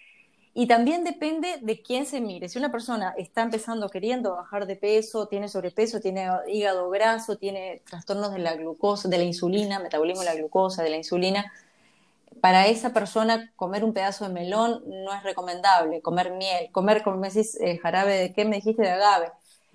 y 0.53 0.67
también 0.67 1.05
depende 1.05 1.59
de 1.61 1.83
quién 1.83 2.07
se 2.07 2.21
mire. 2.21 2.49
Si 2.49 2.59
una 2.59 2.73
persona 2.73 3.15
está 3.17 3.43
empezando 3.43 3.89
queriendo 3.91 4.37
bajar 4.37 4.67
de 4.67 4.75
peso, 4.75 5.29
tiene 5.29 5.49
sobrepeso, 5.49 6.01
tiene 6.01 6.29
hígado 6.49 6.89
graso, 6.91 7.37
tiene 7.37 7.83
trastornos 7.89 8.33
de 8.33 8.39
la 8.39 8.55
glucosa, 8.55 9.09
de 9.09 9.19
la 9.19 9.25
insulina, 9.25 9.79
metabolismo 9.79 10.21
de 10.21 10.27
la 10.27 10.35
glucosa, 10.35 10.83
de 10.83 10.91
la 10.91 10.97
insulina, 10.97 11.53
para 12.41 12.67
esa 12.67 12.93
persona 12.93 13.53
comer 13.57 13.85
un 13.85 13.93
pedazo 13.93 14.27
de 14.27 14.33
melón 14.33 14.83
no 14.87 15.13
es 15.15 15.23
recomendable, 15.23 16.01
comer 16.01 16.33
miel, 16.33 16.71
comer, 16.73 17.03
como 17.03 17.17
me 17.17 17.29
decís, 17.29 17.59
eh, 17.61 17.79
jarabe 17.79 18.15
de 18.15 18.33
qué 18.33 18.45
me 18.45 18.57
dijiste 18.57 18.83
de 18.83 18.91
agave. 18.91 19.33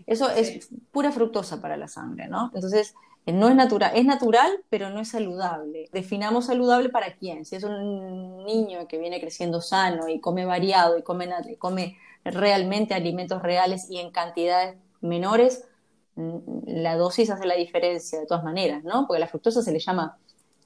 Eso 0.07 0.29
es 0.29 0.69
pura 0.91 1.12
fructosa 1.12 1.62
para 1.62 1.77
la 1.77 1.88
sangre, 1.88 2.27
¿no? 2.27 2.51
Entonces, 2.56 2.95
no 3.27 3.50
es 3.50 3.56
natural, 3.56 3.91
es 3.95 4.06
natural, 4.06 4.51
pero 4.69 4.89
no 4.89 5.00
es 5.00 5.09
saludable. 5.09 5.89
Definamos 5.91 6.47
saludable 6.47 6.89
para 6.89 7.15
quién. 7.15 7.45
Si 7.45 7.56
es 7.56 7.63
un 7.63 8.44
niño 8.45 8.88
que 8.88 8.97
viene 8.97 9.19
creciendo 9.19 9.62
sano 9.62 10.07
y 10.07 10.19
come 10.19 10.45
variado 10.45 10.97
y 10.97 11.03
come, 11.03 11.29
come 11.59 11.97
realmente 12.23 12.94
alimentos 12.94 13.41
reales 13.41 13.89
y 13.89 14.00
en 14.00 14.12
cantidades 14.12 14.75
menores, 15.01 15.65
mm, 16.15 16.38
la 16.65 16.95
dosis 16.95 17.29
hace 17.29 17.45
la 17.45 17.56
diferencia 17.56 18.19
de 18.19 18.25
todas 18.25 18.44
maneras, 18.44 18.83
¿no? 18.83 19.06
Porque 19.07 19.19
la 19.19 19.27
fructosa 19.27 19.62
se 19.62 19.71
le 19.71 19.79
llama 19.79 20.18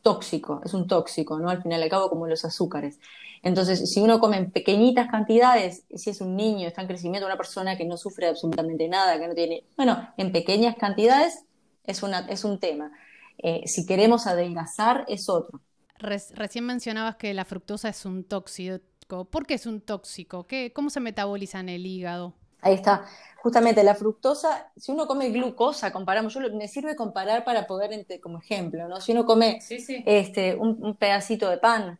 tóxico, 0.02 0.62
es 0.64 0.74
un 0.74 0.88
tóxico, 0.88 1.40
¿no? 1.40 1.50
Al 1.50 1.62
final 1.62 1.80
y 1.82 1.84
al 1.84 1.90
cabo, 1.90 2.10
como 2.10 2.28
los 2.28 2.46
azúcares. 2.46 3.00
Entonces, 3.44 3.92
si 3.92 4.02
uno 4.02 4.20
come 4.20 4.38
en 4.38 4.52
pequeñitas 4.52 5.10
cantidades, 5.10 5.84
si 5.94 6.10
es 6.10 6.22
un 6.22 6.36
niño, 6.36 6.68
está 6.68 6.82
en 6.82 6.88
crecimiento, 6.88 7.28
una 7.28 7.38
persona 7.38 7.78
que 7.78 7.86
no 7.86 7.98
sufre 7.98 8.28
absolutamente 8.28 8.88
nada, 8.88 9.20
que 9.20 9.28
no 9.28 9.36
tiene, 9.36 9.64
bueno, 9.76 10.08
en 10.18 10.32
pequeñas 10.32 10.76
cantidades 10.78 11.44
es, 11.88 12.04
una, 12.04 12.20
es 12.28 12.44
un 12.44 12.60
tema. 12.60 12.92
Eh, 13.38 13.64
si 13.66 13.86
queremos 13.86 14.28
adelgazar, 14.28 15.06
es 15.08 15.30
otro. 15.30 15.62
recién 16.00 16.66
mencionabas 16.66 17.16
que 17.16 17.34
la 17.34 17.46
fructosa 17.46 17.90
es 17.90 18.06
un 18.06 18.24
tóxico. 18.24 19.26
¿Por 19.26 19.46
qué 19.46 19.56
es 19.56 19.66
un 19.66 19.82
tóxico? 19.82 20.48
¿Qué, 20.48 20.72
¿Cómo 20.74 20.90
se 20.90 21.00
metaboliza 21.00 21.60
en 21.60 21.70
el 21.70 21.86
hígado? 21.86 22.34
Ahí 22.62 22.74
está. 22.74 23.06
Justamente 23.44 23.84
la 23.84 23.94
fructosa, 23.94 24.72
si 24.76 24.92
uno 24.92 25.06
come 25.06 25.30
glucosa, 25.30 25.92
comparamos, 25.92 26.34
yo 26.34 26.42
me 26.52 26.68
sirve 26.68 26.96
comparar 26.96 27.44
para 27.44 27.68
poder, 27.68 27.92
como 28.20 28.40
ejemplo, 28.40 28.88
¿no? 28.88 29.00
Si 29.02 29.12
uno 29.12 29.26
come 29.26 29.60
Este, 29.70 30.56
un, 30.56 30.96
pedacito 30.96 31.48
de 31.52 31.60
pan, 31.60 32.00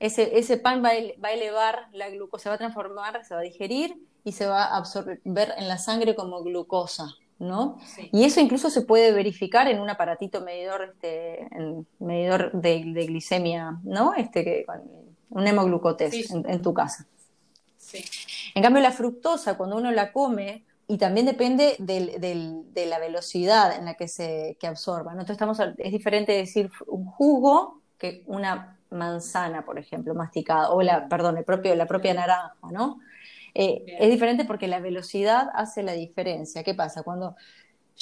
ese, 0.00 0.36
ese 0.36 0.56
pan 0.56 0.82
va 0.82 0.88
a, 0.88 0.94
va 1.22 1.28
a 1.28 1.32
elevar 1.32 1.88
la 1.92 2.10
glucosa, 2.10 2.42
se 2.42 2.48
va 2.48 2.54
a 2.56 2.58
transformar, 2.58 3.24
se 3.24 3.34
va 3.34 3.40
a 3.40 3.44
digerir 3.44 4.04
y 4.24 4.32
se 4.32 4.46
va 4.46 4.64
a 4.64 4.78
absorber 4.78 5.54
en 5.56 5.68
la 5.68 5.78
sangre 5.78 6.16
como 6.16 6.42
glucosa. 6.42 7.19
¿No? 7.40 7.78
Y 8.12 8.24
eso 8.24 8.38
incluso 8.38 8.70
se 8.70 8.82
puede 8.82 9.12
verificar 9.12 9.66
en 9.66 9.80
un 9.80 9.90
aparatito 9.90 10.42
medidor, 10.42 10.94
este, 10.94 11.48
medidor 11.98 12.52
de, 12.52 12.80
glicemia, 12.82 13.80
¿no? 13.82 14.14
Este, 14.14 14.66
un 15.30 15.46
hemoglucotest 15.46 16.30
en, 16.30 16.62
tu 16.62 16.74
casa. 16.74 17.06
En 18.54 18.62
cambio, 18.62 18.82
la 18.82 18.92
fructosa, 18.92 19.56
cuando 19.56 19.76
uno 19.76 19.90
la 19.90 20.12
come, 20.12 20.64
y 20.86 20.98
también 20.98 21.24
depende 21.24 21.76
de 21.78 22.86
la 22.86 22.98
velocidad 22.98 23.76
en 23.76 23.86
la 23.86 23.94
que 23.94 24.06
se 24.06 24.56
que 24.60 24.66
absorba. 24.66 25.14
Nosotros 25.14 25.36
estamos, 25.36 25.58
es 25.78 25.92
diferente 25.92 26.32
decir 26.32 26.70
un 26.86 27.06
jugo 27.06 27.80
que 27.96 28.22
una 28.26 28.76
manzana, 28.90 29.64
por 29.64 29.78
ejemplo, 29.78 30.14
masticada, 30.14 30.70
o 30.70 30.82
la, 30.82 31.08
perdón, 31.08 31.38
el 31.38 31.44
propio, 31.44 31.74
la 31.74 31.86
propia 31.86 32.12
naranja, 32.12 32.54
¿no? 32.70 32.98
Eh, 33.54 33.84
es 33.98 34.10
diferente 34.10 34.44
porque 34.44 34.68
la 34.68 34.80
velocidad 34.80 35.48
hace 35.54 35.82
la 35.82 35.92
diferencia. 35.92 36.62
¿Qué 36.62 36.74
pasa? 36.74 37.02
Cuando 37.02 37.36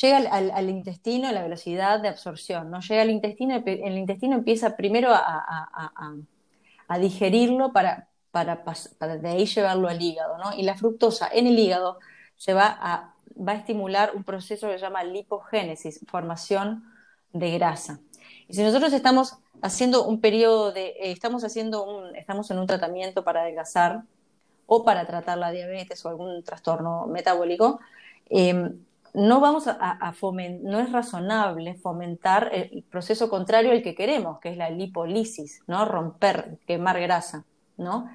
llega 0.00 0.19
al, 0.19 0.71
intestino 0.71 1.33
la 1.33 1.43
velocidad 1.43 2.00
de 2.00 2.09
absorción, 2.09 2.71
no 2.71 2.81
llega 2.81 3.02
al 3.02 3.11
intestino, 3.11 3.62
el 3.64 3.99
intestino 3.99 4.37
empieza 4.37 4.76
primero 4.76 5.11
a, 5.12 6.14
digerirlo 7.00 7.73
para, 7.73 8.09
para, 8.31 8.62
de 9.19 9.28
ahí 9.28 9.47
llevarlo 9.47 9.88
al 9.88 10.00
hígado, 10.00 10.38
¿no? 10.38 10.55
Y 10.57 10.62
la 10.62 10.75
fructosa 10.75 11.28
en 11.31 11.47
el 11.47 11.59
hígado 11.59 11.99
se 12.37 12.55
va 12.55 12.78
a, 12.81 13.14
va 13.37 13.52
a 13.52 13.57
estimular 13.57 14.12
un 14.14 14.25
proceso 14.25 14.69
que 14.69 14.75
se 14.75 14.81
llama 14.81 15.05
lipogénesis, 15.05 16.00
formación 16.07 16.85
de 17.33 17.52
grasa. 17.52 18.00
Y 18.49 18.55
si 18.55 18.62
nosotros 18.62 18.93
estamos 18.93 19.37
haciendo 19.61 20.07
un 20.07 20.21
periodo 20.21 20.73
de, 20.73 20.88
eh, 20.88 21.12
estamos 21.12 21.45
haciendo 21.45 21.85
un, 21.85 22.17
estamos 22.17 22.50
en 22.50 22.59
un 22.59 22.67
tratamiento 22.67 23.25
para 23.25 23.43
adelgazar, 23.43 24.05
o 24.71 24.85
para 24.85 25.07
tratar 25.07 25.39
la 25.39 25.51
diabetes 25.51 26.05
o 26.05 26.11
algún 26.11 26.45
trastorno 26.45 27.07
metabólico, 27.07 27.81
eh, 28.29 28.71
no 29.15 29.41
vamos 29.41 29.65
a, 29.67 30.13
fomentar, 30.13 30.71
no 30.71 30.79
es 30.79 30.93
razonable 30.93 31.75
fomentar 31.75 32.51
el 32.53 32.85
proceso 32.85 33.31
contrario 33.31 33.73
al 33.73 33.83
que 33.83 33.95
queremos, 33.95 34.39
que 34.39 34.51
es 34.51 34.57
la 34.59 34.69
lipólisis, 34.69 35.63
¿no? 35.67 35.87
Romper, 35.87 36.59
quemar 36.67 37.01
grasa. 37.01 37.45
¿no? 37.79 38.11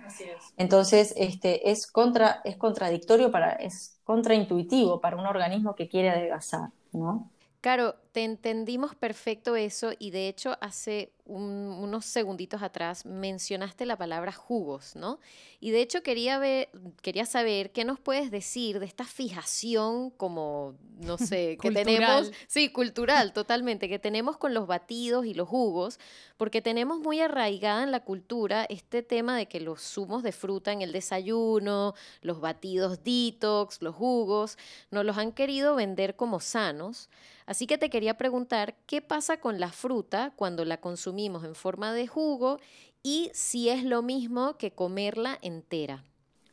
Entonces, 0.58 1.14
este, 1.18 1.72
es, 1.72 1.88
contra, 1.88 2.42
es 2.44 2.58
contradictorio, 2.58 3.32
para, 3.32 3.54
es 3.54 3.98
contraintuitivo 4.04 5.00
para 5.00 5.16
un 5.16 5.26
organismo 5.26 5.74
que 5.74 5.88
quiere 5.88 6.10
adelgazar, 6.10 6.70
¿no? 6.92 7.32
Claro, 7.64 7.96
te 8.12 8.26
entendimos 8.26 8.94
perfecto 8.94 9.56
eso 9.56 9.94
y 9.98 10.12
de 10.12 10.28
hecho 10.28 10.58
hace 10.60 11.14
unos 11.24 12.04
segunditos 12.04 12.62
atrás 12.62 13.06
mencionaste 13.06 13.86
la 13.86 13.98
palabra 13.98 14.34
jugos, 14.34 14.98
¿no? 14.98 15.22
Y 15.62 15.72
de 15.72 15.82
hecho 15.82 16.04
quería 16.04 16.40
ver, 16.40 16.70
quería 17.02 17.26
saber 17.26 17.72
qué 17.72 17.86
nos 17.86 18.02
puedes 18.02 18.32
decir 18.32 18.82
de 18.82 18.86
esta 18.86 19.06
fijación 19.06 20.10
como, 20.10 20.76
no 21.00 21.18
sé, 21.18 21.58
que 21.62 21.72
tenemos, 21.72 22.34
sí, 22.48 22.68
cultural, 22.68 23.32
totalmente, 23.32 23.88
que 23.88 23.98
tenemos 23.98 24.36
con 24.36 24.54
los 24.54 24.68
batidos 24.68 25.26
y 25.26 25.34
los 25.34 25.48
jugos, 25.48 26.02
porque 26.36 26.62
tenemos 26.62 27.00
muy 27.00 27.22
arraigada 27.22 27.84
en 27.84 27.92
la 27.92 28.02
cultura 28.02 28.66
este 28.66 29.04
tema 29.04 29.38
de 29.38 29.46
que 29.48 29.62
los 29.62 29.82
zumos 29.82 30.22
de 30.22 30.34
fruta 30.34 30.74
en 30.74 30.82
el 30.82 30.92
desayuno, 30.92 31.94
los 32.20 32.42
batidos 32.42 33.06
detox, 33.06 33.82
los 33.82 33.96
jugos, 33.96 34.58
nos 34.92 35.06
los 35.06 35.18
han 35.18 35.32
querido 35.32 35.76
vender 35.76 36.18
como 36.18 36.42
sanos. 36.42 37.08
Así 37.46 37.68
que 37.68 37.78
te 37.78 37.90
quería 37.90 38.18
preguntar, 38.18 38.76
¿qué 38.86 39.02
pasa 39.02 39.38
con 39.38 39.60
la 39.60 39.72
fruta 39.72 40.34
cuando 40.36 40.66
la 40.66 40.80
consumimos 40.80 41.44
en 41.44 41.56
forma 41.56 41.94
de 41.94 42.08
jugo 42.08 42.60
y 43.02 43.32
si 43.34 43.70
es 43.70 43.84
lo 43.84 44.02
mismo 44.02 44.58
que 44.58 44.72
comerla 44.72 45.38
entera? 45.42 46.04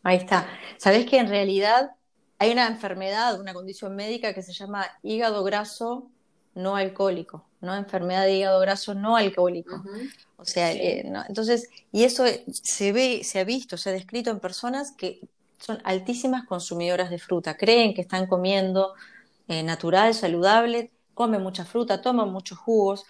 Ahí 0.03 0.17
está. 0.17 0.49
Sabes 0.79 1.07
que 1.07 1.19
en 1.19 1.29
realidad 1.29 1.93
hay 2.39 2.53
una 2.53 2.67
enfermedad, 2.67 3.39
una 3.39 3.53
condición 3.53 3.95
médica 3.95 4.33
que 4.33 4.43
se 4.43 4.53
llama 4.53 4.87
hígado 5.03 5.45
graso 5.45 6.11
no 6.55 6.75
alcohólico, 6.75 7.47
¿no? 7.61 7.77
Enfermedad 7.77 8.25
de 8.25 8.37
hígado 8.37 8.61
graso 8.61 8.95
no 8.95 9.17
alcohólico. 9.17 9.85
O 10.37 10.45
sea, 10.45 10.73
eh, 10.73 11.07
entonces, 11.29 11.69
y 11.93 12.05
eso 12.05 12.25
se 12.51 12.93
ve, 12.93 13.23
se 13.25 13.41
ha 13.41 13.45
visto, 13.45 13.77
se 13.77 13.91
ha 13.91 13.93
descrito 13.93 14.31
en 14.31 14.41
personas 14.41 14.93
que 14.93 15.21
son 15.59 15.81
altísimas 15.85 16.47
consumidoras 16.47 17.11
de 17.11 17.19
fruta, 17.19 17.57
creen 17.57 17.95
que 17.95 18.01
están 18.01 18.27
comiendo 18.27 18.95
eh, 19.51 19.63
natural, 19.65 20.15
saludable, 20.15 20.93
come 21.15 21.39
mucha 21.39 21.65
fruta, 21.65 22.01
toma 22.03 22.25
muchos 22.25 22.57
jugos. 22.59 23.05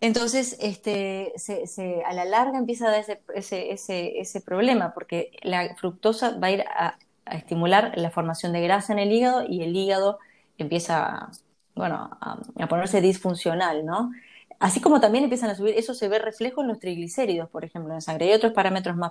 Entonces, 0.00 0.56
este, 0.60 1.32
se, 1.36 2.02
a 2.06 2.14
la 2.14 2.24
larga 2.24 2.58
empieza 2.58 2.86
a 2.88 2.92
dar 2.92 3.00
ese, 3.34 3.72
ese, 3.72 4.20
ese, 4.20 4.40
problema, 4.40 4.94
porque 4.94 5.32
la 5.42 5.74
fructosa 5.76 6.38
va 6.38 6.46
a 6.46 6.50
ir 6.52 6.62
a, 6.62 6.98
estimular 7.26 7.92
la 7.96 8.10
formación 8.10 8.52
de 8.52 8.60
grasa 8.62 8.92
en 8.92 9.00
el 9.00 9.12
hígado 9.12 9.44
y 9.46 9.62
el 9.62 9.76
hígado 9.76 10.18
empieza, 10.58 11.30
bueno, 11.74 12.10
a, 12.20 12.38
a 12.60 12.68
ponerse 12.68 13.00
disfuncional, 13.00 13.84
¿no? 13.84 14.12
Así 14.60 14.80
como 14.80 15.00
también 15.00 15.24
empiezan 15.24 15.50
a 15.50 15.54
subir, 15.56 15.74
eso 15.76 15.94
se 15.94 16.08
ve 16.08 16.18
reflejo 16.18 16.60
en 16.62 16.68
los 16.68 16.78
triglicéridos, 16.78 17.48
por 17.50 17.64
ejemplo, 17.64 17.94
en 17.94 18.02
sangre. 18.02 18.26
Hay 18.26 18.34
otros 18.34 18.52
parámetros 18.52 18.96
más, 18.96 19.10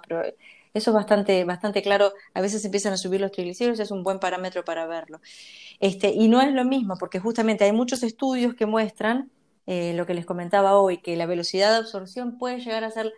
eso 0.73 0.91
es 0.91 0.95
bastante, 0.95 1.43
bastante 1.43 1.81
claro. 1.81 2.13
A 2.33 2.41
veces 2.41 2.63
empiezan 2.65 2.93
a 2.93 2.97
subir 2.97 3.21
los 3.21 3.31
triglicéridos, 3.31 3.79
es 3.79 3.91
un 3.91 4.03
buen 4.03 4.19
parámetro 4.19 4.63
para 4.63 4.85
verlo. 4.88 5.19
Este, 5.79 6.09
y 6.09 6.27
no 6.27 6.41
es 6.41 6.51
lo 6.53 6.65
mismo, 6.65 6.97
porque 6.97 7.19
justamente 7.19 7.63
hay 7.65 7.71
muchos 7.71 8.03
estudios 8.03 8.55
que 8.55 8.65
muestran 8.65 9.31
eh, 9.67 9.93
lo 9.93 10.05
que 10.05 10.13
les 10.13 10.25
comentaba 10.25 10.79
hoy, 10.79 10.97
que 10.97 11.15
la 11.15 11.25
velocidad 11.25 11.71
de 11.71 11.77
absorción 11.77 12.38
puede 12.38 12.59
llegar 12.59 12.83
a 12.83 12.91
ser, 12.91 13.13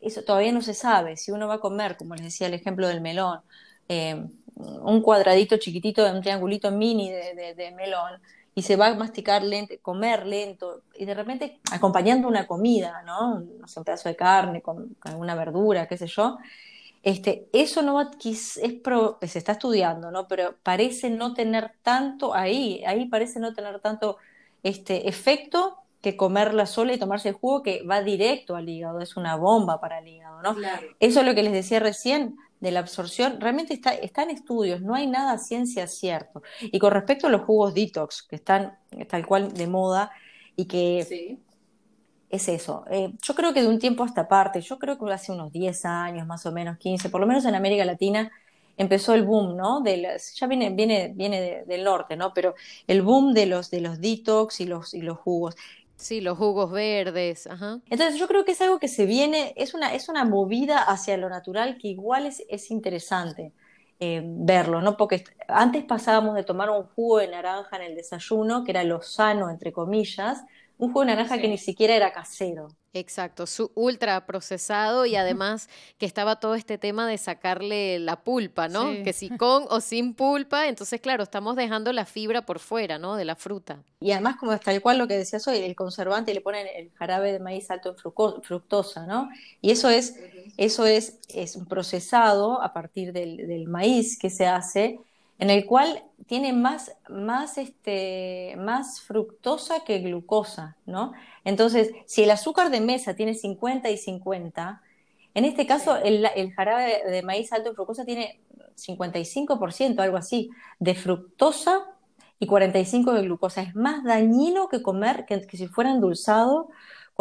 eso 0.00 0.22
todavía 0.22 0.52
no 0.52 0.62
se 0.62 0.74
sabe, 0.74 1.16
si 1.16 1.30
uno 1.32 1.48
va 1.48 1.54
a 1.54 1.60
comer, 1.60 1.96
como 1.96 2.14
les 2.14 2.24
decía 2.24 2.48
el 2.48 2.54
ejemplo 2.54 2.88
del 2.88 3.00
melón, 3.00 3.40
eh, 3.88 4.26
un 4.56 5.00
cuadradito 5.00 5.56
chiquitito, 5.58 6.04
un 6.10 6.20
triangulito 6.20 6.70
mini 6.70 7.10
de 7.10 7.74
melón, 7.76 8.20
y 8.54 8.62
se 8.62 8.76
va 8.76 8.88
a 8.88 8.94
masticar 8.94 9.42
lento, 9.42 9.74
comer 9.80 10.26
lento, 10.26 10.82
y 10.98 11.04
de 11.04 11.14
repente 11.14 11.58
acompañando 11.70 12.28
una 12.28 12.46
comida, 12.46 13.02
¿no? 13.04 13.40
No 13.40 13.66
sé, 13.66 13.80
un 13.80 13.84
pedazo 13.84 14.08
de 14.08 14.16
carne 14.16 14.60
con, 14.60 14.96
alguna 15.02 15.34
verdura, 15.34 15.86
qué 15.88 15.96
sé 15.96 16.06
yo. 16.06 16.38
Este, 17.02 17.48
eso 17.52 17.82
no 17.82 18.00
es 18.00 18.72
pro, 18.82 19.18
se 19.22 19.38
está 19.38 19.52
estudiando, 19.52 20.10
¿no? 20.10 20.28
Pero 20.28 20.54
parece 20.62 21.10
no 21.10 21.34
tener 21.34 21.72
tanto 21.82 22.34
ahí, 22.34 22.82
ahí 22.86 23.06
parece 23.06 23.40
no 23.40 23.52
tener 23.54 23.80
tanto 23.80 24.18
este 24.62 25.08
efecto 25.08 25.78
que 26.00 26.16
comerla 26.16 26.66
sola 26.66 26.92
y 26.92 26.98
tomarse 26.98 27.30
el 27.30 27.34
jugo 27.34 27.62
que 27.62 27.82
va 27.84 28.02
directo 28.02 28.56
al 28.56 28.68
hígado, 28.68 29.00
es 29.00 29.16
una 29.16 29.36
bomba 29.36 29.80
para 29.80 29.98
el 29.98 30.08
hígado, 30.08 30.42
¿no? 30.42 30.56
Eso 31.00 31.20
es 31.20 31.26
lo 31.26 31.34
que 31.34 31.42
les 31.42 31.52
decía 31.52 31.80
recién, 31.80 32.36
de 32.62 32.70
la 32.70 32.78
absorción 32.78 33.40
realmente 33.40 33.74
está, 33.74 34.22
en 34.22 34.30
estudios, 34.30 34.80
no 34.82 34.94
hay 34.94 35.08
nada 35.08 35.36
ciencia 35.38 35.88
cierto. 35.88 36.42
Y 36.60 36.78
con 36.78 36.92
respecto 36.92 37.26
a 37.26 37.30
los 37.30 37.42
jugos 37.42 37.74
detox, 37.74 38.22
que 38.22 38.36
están 38.36 38.78
tal 39.08 39.26
cual 39.26 39.52
de 39.52 39.66
moda 39.66 40.12
y 40.54 40.66
que 40.66 41.38
es 42.32 42.48
eso. 42.48 42.84
Eh, 42.90 43.12
yo 43.22 43.34
creo 43.34 43.52
que 43.54 43.62
de 43.62 43.68
un 43.68 43.78
tiempo 43.78 44.02
hasta 44.04 44.26
parte, 44.26 44.60
yo 44.62 44.78
creo 44.78 44.98
que 44.98 45.12
hace 45.12 45.30
unos 45.32 45.52
10 45.52 45.84
años, 45.84 46.26
más 46.26 46.44
o 46.46 46.52
menos 46.52 46.78
15, 46.78 47.10
por 47.10 47.20
lo 47.20 47.26
menos 47.26 47.44
en 47.44 47.54
América 47.54 47.84
Latina, 47.84 48.32
empezó 48.78 49.14
el 49.14 49.24
boom, 49.24 49.54
¿no? 49.54 49.82
De 49.82 49.98
las, 49.98 50.34
ya 50.34 50.46
viene, 50.46 50.70
viene, 50.70 51.12
viene 51.14 51.64
del 51.66 51.84
norte, 51.84 52.16
¿no? 52.16 52.32
Pero 52.32 52.54
el 52.86 53.02
boom 53.02 53.34
de 53.34 53.46
los, 53.46 53.70
de 53.70 53.82
los 53.82 54.00
detox 54.00 54.60
y 54.60 54.64
los, 54.64 54.94
y 54.94 55.02
los 55.02 55.18
jugos. 55.18 55.54
Sí, 55.96 56.22
los 56.22 56.38
jugos 56.38 56.72
verdes, 56.72 57.46
ajá. 57.46 57.80
Entonces 57.90 58.18
yo 58.18 58.26
creo 58.26 58.44
que 58.46 58.52
es 58.52 58.60
algo 58.62 58.78
que 58.78 58.88
se 58.88 59.04
viene, 59.04 59.52
es 59.56 59.74
una, 59.74 59.94
es 59.94 60.08
una 60.08 60.24
movida 60.24 60.78
hacia 60.78 61.18
lo 61.18 61.28
natural 61.28 61.76
que 61.78 61.88
igual 61.88 62.26
es, 62.26 62.42
es 62.48 62.70
interesante 62.70 63.52
eh, 64.00 64.22
verlo, 64.24 64.80
¿no? 64.80 64.96
Porque 64.96 65.22
antes 65.48 65.84
pasábamos 65.84 66.34
de 66.34 66.44
tomar 66.44 66.70
un 66.70 66.84
jugo 66.84 67.18
de 67.18 67.28
naranja 67.28 67.76
en 67.76 67.82
el 67.82 67.94
desayuno, 67.94 68.64
que 68.64 68.72
era 68.72 68.82
lo 68.84 69.02
sano, 69.02 69.50
entre 69.50 69.70
comillas, 69.70 70.42
un 70.82 70.88
jugo 70.88 71.00
de 71.02 71.06
naranja 71.06 71.38
que 71.40 71.48
ni 71.48 71.58
siquiera 71.58 71.94
era 71.94 72.12
casero. 72.12 72.68
Exacto, 72.94 73.46
su 73.46 73.70
ultra 73.74 74.26
procesado 74.26 75.06
y 75.06 75.16
además 75.16 75.68
que 75.98 76.04
estaba 76.04 76.40
todo 76.40 76.56
este 76.56 76.76
tema 76.76 77.06
de 77.06 77.16
sacarle 77.18 77.98
la 78.00 78.22
pulpa, 78.24 78.68
¿no? 78.68 78.90
Que 79.02 79.12
si 79.12 79.30
con 79.30 79.64
o 79.70 79.80
sin 79.80 80.12
pulpa, 80.12 80.66
entonces 80.66 81.00
claro, 81.00 81.22
estamos 81.22 81.56
dejando 81.56 81.92
la 81.92 82.04
fibra 82.04 82.44
por 82.44 82.58
fuera, 82.58 82.98
¿no? 82.98 83.16
De 83.16 83.24
la 83.24 83.36
fruta. 83.36 83.82
Y 84.00 84.10
además 84.10 84.36
como 84.36 84.58
tal 84.58 84.82
cual 84.82 84.98
lo 84.98 85.06
que 85.06 85.16
decías 85.16 85.46
hoy, 85.48 85.58
el 85.58 85.76
conservante 85.76 86.34
le 86.34 86.40
ponen 86.40 86.66
el 86.74 86.90
jarabe 86.92 87.32
de 87.32 87.38
maíz 87.38 87.70
alto 87.70 87.90
en 87.96 88.42
fructosa, 88.42 89.06
¿no? 89.06 89.30
Y 89.60 89.70
eso 89.70 89.88
es, 89.88 90.16
eso 90.56 90.84
es, 90.84 91.20
es 91.28 91.56
un 91.56 91.66
procesado 91.66 92.60
a 92.60 92.72
partir 92.74 93.12
del, 93.12 93.36
del 93.36 93.68
maíz 93.68 94.18
que 94.18 94.28
se 94.28 94.46
hace 94.46 94.98
en 95.42 95.50
el 95.50 95.66
cual 95.66 96.04
tiene 96.26 96.52
más, 96.52 96.96
más, 97.08 97.58
este, 97.58 98.54
más 98.58 99.00
fructosa 99.00 99.82
que 99.84 99.98
glucosa, 99.98 100.76
¿no? 100.86 101.14
Entonces, 101.42 101.90
si 102.06 102.22
el 102.22 102.30
azúcar 102.30 102.70
de 102.70 102.80
mesa 102.80 103.16
tiene 103.16 103.34
50 103.34 103.90
y 103.90 103.96
50, 103.96 104.82
en 105.34 105.44
este 105.44 105.66
caso 105.66 105.96
el, 105.96 106.24
jarabe 106.54 107.02
de 107.10 107.22
maíz 107.24 107.52
alto 107.52 107.70
en 107.70 107.74
fructosa 107.74 108.04
tiene 108.04 108.40
55%, 108.76 109.98
algo 109.98 110.16
así, 110.16 110.50
de 110.78 110.94
fructosa 110.94 111.86
y 112.38 112.46
45 112.46 113.12
de 113.12 113.22
glucosa. 113.22 113.62
Es 113.62 113.74
más 113.74 114.04
dañino 114.04 114.68
que 114.68 114.80
comer 114.80 115.24
que, 115.26 115.40
que 115.44 115.56
si 115.56 115.66
fuera 115.66 115.90
endulzado 115.90 116.68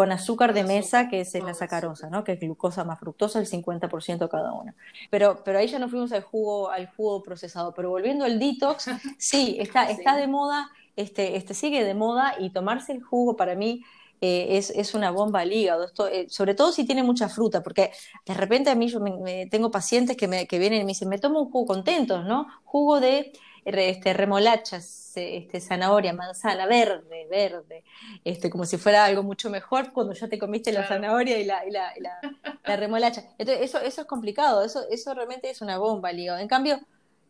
con 0.01 0.12
azúcar 0.12 0.55
de 0.55 0.63
mesa, 0.63 1.10
que 1.10 1.22
es 1.22 1.31
la 1.36 1.53
sacarosa, 1.53 2.10
¿no? 2.10 2.24
que 2.24 2.31
es 2.31 2.39
glucosa 2.39 2.84
más 2.84 3.00
fructosa, 3.00 3.38
el 3.38 3.46
50% 3.46 4.27
cada 4.29 4.51
una. 4.51 4.74
Pero, 5.12 5.43
pero 5.46 5.60
ahí 5.60 5.67
ya 5.67 5.77
nos 5.77 5.91
fuimos 5.91 6.12
al 6.12 6.24
jugo, 6.24 6.72
al 6.72 6.88
jugo 6.88 7.22
procesado. 7.22 7.75
Pero 7.75 7.91
volviendo 7.91 8.25
al 8.25 8.39
detox, 8.39 8.89
sí, 9.20 9.58
está, 9.60 9.91
está 9.91 10.15
de 10.15 10.25
moda, 10.25 10.72
este, 10.96 11.36
este 11.36 11.53
sigue 11.53 11.84
de 11.84 11.93
moda 11.93 12.34
y 12.39 12.50
tomarse 12.50 12.93
el 12.93 13.03
jugo 13.03 13.38
para 13.38 13.53
mí 13.53 13.84
eh, 14.22 14.58
es, 14.58 14.72
es, 14.72 14.96
una 14.96 15.12
bomba 15.12 15.41
al 15.41 15.53
hígado, 15.53 15.86
Esto, 15.86 16.08
eh, 16.08 16.25
sobre 16.29 16.55
todo 16.55 16.72
si 16.72 16.84
tiene 16.84 17.03
mucha 17.03 17.29
fruta, 17.29 17.62
porque 17.62 17.91
de 18.25 18.34
repente 18.34 18.72
a 18.72 18.75
mí 18.75 18.88
yo 18.88 19.00
me, 19.01 19.46
tengo 19.51 19.70
pacientes 19.70 20.17
que, 20.17 20.27
me, 20.27 20.48
que 20.48 20.58
vienen 20.58 20.81
y 20.81 20.84
me 20.84 20.93
dicen, 20.93 21.10
me 21.10 21.20
tomo 21.20 21.41
un 21.41 21.51
jugo 21.51 21.67
contentos, 21.67 22.25
¿no? 22.25 22.48
Jugo 22.63 23.00
de 23.00 23.34
este, 23.65 24.13
remolachas, 24.13 25.11
este, 25.15 25.59
zanahoria, 25.59 26.13
manzana, 26.13 26.65
verde, 26.65 27.27
verde, 27.29 27.83
este, 28.23 28.49
como 28.49 28.65
si 28.65 28.77
fuera 28.77 29.05
algo 29.05 29.23
mucho 29.23 29.49
mejor 29.49 29.91
cuando 29.91 30.13
ya 30.13 30.27
te 30.27 30.39
comiste 30.39 30.71
la 30.71 30.87
zanahoria 30.87 31.39
y 31.39 31.45
la, 31.45 31.65
y 31.65 31.71
la, 31.71 31.93
la, 32.65 32.75
remolacha. 32.75 33.25
Entonces, 33.37 33.65
eso, 33.65 33.79
eso 33.79 34.01
es 34.01 34.07
complicado, 34.07 34.63
eso, 34.63 34.83
eso 34.89 35.13
realmente 35.13 35.49
es 35.49 35.61
una 35.61 35.77
bomba 35.77 36.09
al 36.09 36.19
En 36.19 36.47
cambio, 36.47 36.79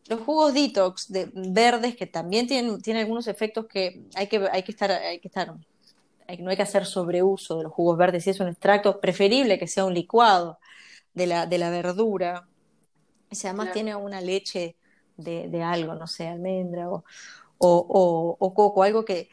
los 0.08 0.22
jugos 0.22 0.54
detox 0.54 1.12
de 1.12 1.30
verdes 1.34 1.96
que 1.96 2.08
también 2.08 2.48
tienen, 2.48 2.82
tienen 2.82 3.02
algunos 3.02 3.28
efectos 3.28 3.66
que 3.68 4.04
hay 4.16 4.28
que, 4.28 4.48
hay 4.52 4.64
que 4.64 4.72
estar, 4.72 4.92
hay 4.92 5.20
que 5.20 5.28
estar, 5.28 5.54
no 5.54 6.50
hay 6.50 6.56
que 6.56 6.64
hacer 6.64 6.86
sobreuso 6.86 7.58
de 7.58 7.64
los 7.64 7.74
jugos 7.74 7.98
verdes, 7.98 8.24
si 8.24 8.30
es 8.30 8.40
un 8.40 8.48
extracto, 8.48 9.00
preferible 9.00 9.60
que 9.60 9.68
sea 9.68 9.86
un 9.86 9.94
licuado 9.94 10.60
de 11.14 11.28
la, 11.28 11.46
de 11.46 11.58
la 11.58 11.70
verdura. 11.70 12.48
Si 13.32 13.48
además 13.48 13.72
tiene 13.72 13.96
una 13.96 14.22
leche 14.22 14.76
de, 15.24 15.64
algo, 15.64 15.96
no 15.96 16.08
sé, 16.08 16.28
almendra 16.28 16.90
o, 16.90 17.04
o, 17.58 18.54
coco, 18.54 18.84
algo 18.84 19.06
que 19.06 19.30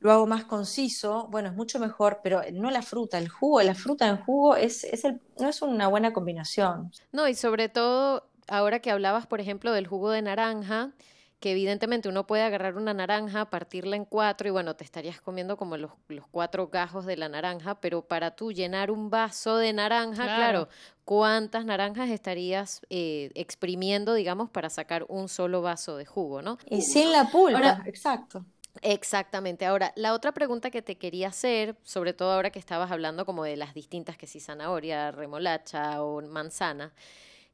lo 0.00 0.12
hago 0.12 0.26
más 0.26 0.44
conciso, 0.44 1.26
bueno, 1.30 1.48
es 1.48 1.54
mucho 1.54 1.78
mejor, 1.80 2.20
pero 2.22 2.42
no 2.52 2.70
la 2.70 2.82
fruta, 2.82 3.18
el 3.18 3.28
jugo, 3.28 3.60
la 3.62 3.74
fruta 3.74 4.06
en 4.06 4.16
jugo 4.18 4.54
es, 4.54 4.84
es 4.84 5.04
el, 5.04 5.20
no 5.40 5.48
es 5.48 5.60
una 5.60 5.88
buena 5.88 6.12
combinación. 6.12 6.92
No, 7.10 7.26
y 7.26 7.34
sobre 7.34 7.68
todo, 7.68 8.28
ahora 8.46 8.80
que 8.80 8.90
hablabas, 8.90 9.26
por 9.26 9.40
ejemplo, 9.40 9.72
del 9.72 9.86
jugo 9.86 10.10
de 10.10 10.22
naranja, 10.22 10.92
que 11.40 11.52
evidentemente 11.52 12.08
uno 12.08 12.26
puede 12.26 12.42
agarrar 12.42 12.76
una 12.76 12.94
naranja, 12.94 13.48
partirla 13.48 13.96
en 13.96 14.04
cuatro 14.04 14.48
y 14.48 14.50
bueno, 14.50 14.74
te 14.74 14.84
estarías 14.84 15.20
comiendo 15.20 15.56
como 15.56 15.76
los, 15.76 15.92
cuatro 16.30 16.68
gajos 16.68 17.06
de 17.06 17.16
la 17.16 17.28
naranja, 17.28 17.80
pero 17.80 18.02
para 18.02 18.32
tú 18.32 18.52
llenar 18.52 18.90
un 18.90 19.08
vaso 19.08 19.56
de 19.56 19.72
naranja, 19.72 20.24
claro, 20.24 20.68
¿cuántas 21.04 21.64
naranjas 21.64 22.10
estarías 22.10 22.82
eh, 22.90 23.30
exprimiendo, 23.34 24.14
digamos, 24.14 24.50
para 24.50 24.68
sacar 24.68 25.04
un 25.08 25.28
solo 25.28 25.62
vaso 25.62 25.96
de 25.96 26.06
jugo, 26.06 26.42
¿no? 26.42 26.58
Y 26.66 26.82
sin 26.82 27.12
la 27.12 27.30
pulpa, 27.30 27.82
exacto. 27.86 28.44
Exactamente. 28.82 29.66
Ahora, 29.66 29.92
la 29.96 30.14
otra 30.14 30.32
pregunta 30.32 30.70
que 30.70 30.82
te 30.82 30.96
quería 30.96 31.28
hacer, 31.28 31.76
sobre 31.82 32.12
todo 32.12 32.32
ahora 32.32 32.50
que 32.50 32.58
estabas 32.58 32.90
hablando 32.90 33.24
como 33.26 33.44
de 33.44 33.56
las 33.56 33.74
distintas, 33.74 34.16
que 34.16 34.26
si 34.26 34.40
zanahoria, 34.40 35.10
remolacha 35.10 36.02
o 36.02 36.22
manzana, 36.22 36.92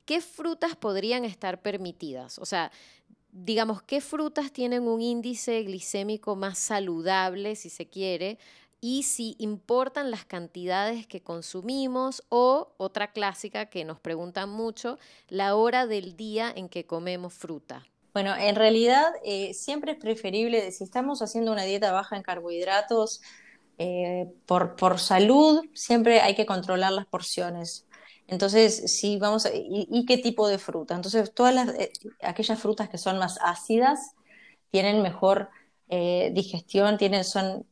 ¿qué 0.05 0.21
frutas 0.21 0.77
podrían 0.77 1.25
estar 1.25 1.63
permitidas? 1.63 2.39
O 2.39 2.45
sea, 2.45 2.71
digamos, 3.35 3.83
¿qué 3.83 4.01
frutas 4.01 4.53
tienen 4.53 4.87
un 4.87 5.03
índice 5.03 5.61
glicémico 5.65 6.37
más 6.37 6.59
saludable, 6.59 7.57
si 7.57 7.69
se 7.69 7.87
quiere? 7.87 8.39
Y 8.81 9.03
si 9.03 9.35
importan 9.39 10.11
las 10.11 10.25
cantidades 10.25 11.07
que 11.07 11.23
consumimos 11.23 12.23
o, 12.29 12.75
otra 12.77 13.13
clásica 13.13 13.67
que 13.67 13.85
nos 13.85 13.99
preguntan 13.99 14.51
mucho, 14.51 14.99
la 15.29 15.57
hora 15.57 15.87
del 15.87 16.17
día 16.17 16.53
en 16.55 16.69
que 16.69 16.87
comemos 16.87 17.35
fruta. 17.35 17.85
Bueno, 18.13 18.37
en 18.37 18.55
realidad 18.55 19.13
eh, 19.25 19.53
siempre 19.55 19.93
es 19.93 19.99
preferible, 19.99 20.71
si 20.71 20.85
estamos 20.85 21.21
haciendo 21.21 21.51
una 21.51 21.65
dieta 21.65 21.91
baja 21.91 22.17
en 22.17 22.23
carbohidratos, 22.23 23.21
eh, 23.79 24.31
por, 24.47 24.77
por 24.77 25.01
salud, 25.01 25.65
siempre 25.73 26.21
hay 26.21 26.37
que 26.37 26.47
controlar 26.47 26.93
las 26.93 27.07
porciones. 27.07 27.87
Entonces, 28.35 28.93
sí, 28.99 29.17
vamos 29.17 29.47
a, 29.47 29.51
y, 29.55 30.05
qué 30.07 30.19
tipo 30.19 30.49
de 30.49 30.59
fruta? 30.59 30.97
Entonces, 30.97 31.33
todas 31.33 31.55
las, 31.55 31.69
eh, 31.69 31.93
aquellas 32.21 32.59
frutas 32.59 32.89
que 32.89 32.99
son 32.99 33.17
más 33.17 33.39
ácidas 33.41 34.17
tienen 34.73 35.03
mejor 35.03 35.51
eh, 35.89 36.33
digestión, 36.35 36.99
tienen, 36.99 37.23
son, 37.23 37.65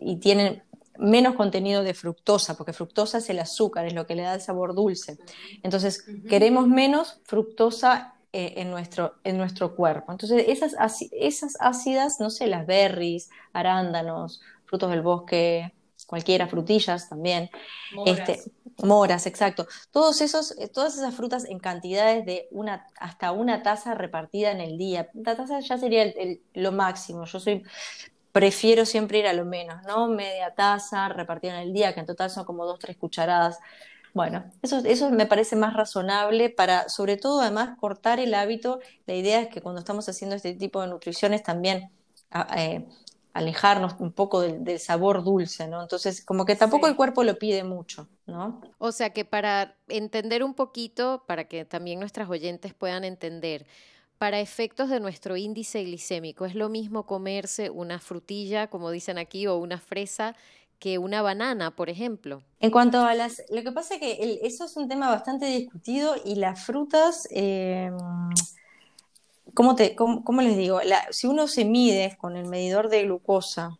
y 0.00 0.16
tienen 0.16 0.62
menos 0.96 1.34
contenido 1.34 1.82
de 1.82 1.92
fructosa, 1.92 2.56
porque 2.56 2.72
fructosa 2.72 3.18
es 3.18 3.28
el 3.28 3.38
azúcar, 3.38 3.84
es 3.84 3.92
lo 3.92 4.06
que 4.06 4.14
le 4.14 4.22
da 4.22 4.34
el 4.34 4.40
sabor 4.40 4.74
dulce. 4.74 5.18
Entonces, 5.62 6.06
queremos 6.26 6.66
menos 6.66 7.20
fructosa 7.24 8.14
eh, 8.32 8.54
en, 8.56 8.70
nuestro, 8.70 9.16
en 9.24 9.36
nuestro 9.36 9.76
cuerpo. 9.76 10.10
Entonces, 10.10 10.46
esas, 10.48 10.74
esas 11.10 11.58
ácidas, 11.60 12.18
no 12.18 12.30
sé, 12.30 12.46
las 12.46 12.66
berries, 12.66 13.28
arándanos, 13.52 14.40
frutos 14.64 14.88
del 14.88 15.02
bosque, 15.02 15.74
cualquiera, 16.06 16.46
frutillas 16.46 17.10
también. 17.10 17.50
Este, 18.06 18.40
moras, 18.82 19.26
exacto. 19.26 19.66
Todos 19.90 20.20
esos, 20.20 20.52
eh, 20.58 20.68
todas 20.68 20.96
esas 20.96 21.14
frutas 21.14 21.44
en 21.44 21.58
cantidades 21.58 22.24
de 22.26 22.48
una, 22.50 22.86
hasta 22.98 23.32
una 23.32 23.62
taza 23.62 23.94
repartida 23.94 24.50
en 24.50 24.60
el 24.60 24.78
día. 24.78 25.08
La 25.14 25.36
taza 25.36 25.60
ya 25.60 25.78
sería 25.78 26.12
lo 26.54 26.72
máximo. 26.72 27.24
Yo 27.24 27.40
soy, 27.40 27.62
prefiero 28.32 28.84
siempre 28.86 29.18
ir 29.18 29.26
a 29.26 29.32
lo 29.32 29.44
menos, 29.44 29.82
¿no? 29.86 30.08
Media 30.08 30.54
taza 30.54 31.08
repartida 31.08 31.54
en 31.60 31.68
el 31.68 31.72
día, 31.72 31.94
que 31.94 32.00
en 32.00 32.06
total 32.06 32.30
son 32.30 32.44
como 32.44 32.66
dos, 32.66 32.78
tres 32.78 32.96
cucharadas. 32.96 33.58
Bueno, 34.14 34.44
eso, 34.62 34.78
eso 34.84 35.10
me 35.10 35.26
parece 35.26 35.56
más 35.56 35.74
razonable 35.74 36.50
para, 36.50 36.88
sobre 36.88 37.16
todo, 37.16 37.40
además, 37.40 37.78
cortar 37.78 38.20
el 38.20 38.34
hábito. 38.34 38.80
La 39.06 39.14
idea 39.14 39.40
es 39.40 39.48
que 39.48 39.62
cuando 39.62 39.80
estamos 39.80 40.08
haciendo 40.08 40.36
este 40.36 40.54
tipo 40.54 40.82
de 40.82 40.88
nutriciones 40.88 41.42
también 41.42 41.90
eh, 42.56 42.86
alejarnos 43.34 43.94
un 43.98 44.12
poco 44.12 44.40
del, 44.40 44.78
sabor 44.78 45.24
dulce, 45.24 45.66
¿no? 45.66 45.82
Entonces, 45.82 46.24
como 46.24 46.44
que 46.44 46.56
tampoco 46.56 46.86
el 46.86 46.96
cuerpo 46.96 47.24
lo 47.24 47.38
pide 47.38 47.64
mucho, 47.64 48.08
¿no? 48.26 48.60
O 48.78 48.92
sea 48.92 49.10
que 49.10 49.24
para 49.24 49.76
entender 49.88 50.44
un 50.44 50.54
poquito, 50.54 51.24
para 51.26 51.44
que 51.44 51.64
también 51.64 51.98
nuestras 51.98 52.28
oyentes 52.28 52.74
puedan 52.74 53.04
entender, 53.04 53.66
para 54.18 54.40
efectos 54.40 54.88
de 54.88 55.00
nuestro 55.00 55.36
índice 55.36 55.82
glicémico, 55.82 56.44
¿es 56.44 56.54
lo 56.54 56.68
mismo 56.68 57.06
comerse 57.06 57.70
una 57.70 57.98
frutilla, 57.98 58.68
como 58.68 58.90
dicen 58.90 59.18
aquí, 59.18 59.46
o 59.46 59.56
una 59.56 59.78
fresa 59.78 60.36
que 60.78 60.98
una 60.98 61.22
banana, 61.22 61.74
por 61.74 61.88
ejemplo? 61.88 62.42
En 62.60 62.70
cuanto 62.70 63.00
a 63.00 63.14
las... 63.14 63.42
Lo 63.50 63.62
que 63.62 63.72
pasa 63.72 63.94
es 63.94 64.00
que 64.00 64.40
eso 64.42 64.64
es 64.64 64.76
un 64.76 64.88
tema 64.88 65.08
bastante 65.08 65.46
discutido 65.46 66.14
y 66.24 66.36
las 66.36 66.64
frutas... 66.64 67.26
Eh, 67.30 67.90
¿cómo, 69.54 69.74
les 70.42 70.56
digo? 70.56 70.80
si 71.10 71.26
uno 71.26 71.46
se 71.46 71.64
mide 71.64 72.16
con 72.18 72.36
el 72.36 72.46
medidor 72.46 72.88
de 72.88 73.04
glucosa, 73.04 73.78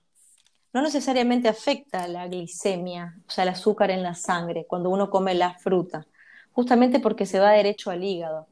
no 0.73 0.83
necesariamente 0.83 1.49
afecta 1.49 2.09
la 2.09 2.27
glicemia, 2.29 3.17
o 3.27 3.31
sea, 3.31 3.45
el 3.45 3.51
azúcar 3.51 3.91
en 3.91 4.03
la 4.03 4.15
sangre, 4.15 4.67
cuando 4.67 4.91
uno 4.91 5.11
come 5.11 5.35
la 5.35 5.59
fruta, 5.59 6.07
justamente 6.53 7.01
porque 7.01 7.27
se 7.27 7.41
va 7.41 7.53
derecho 7.53 7.91
al 7.91 8.05
hígado. 8.05 8.49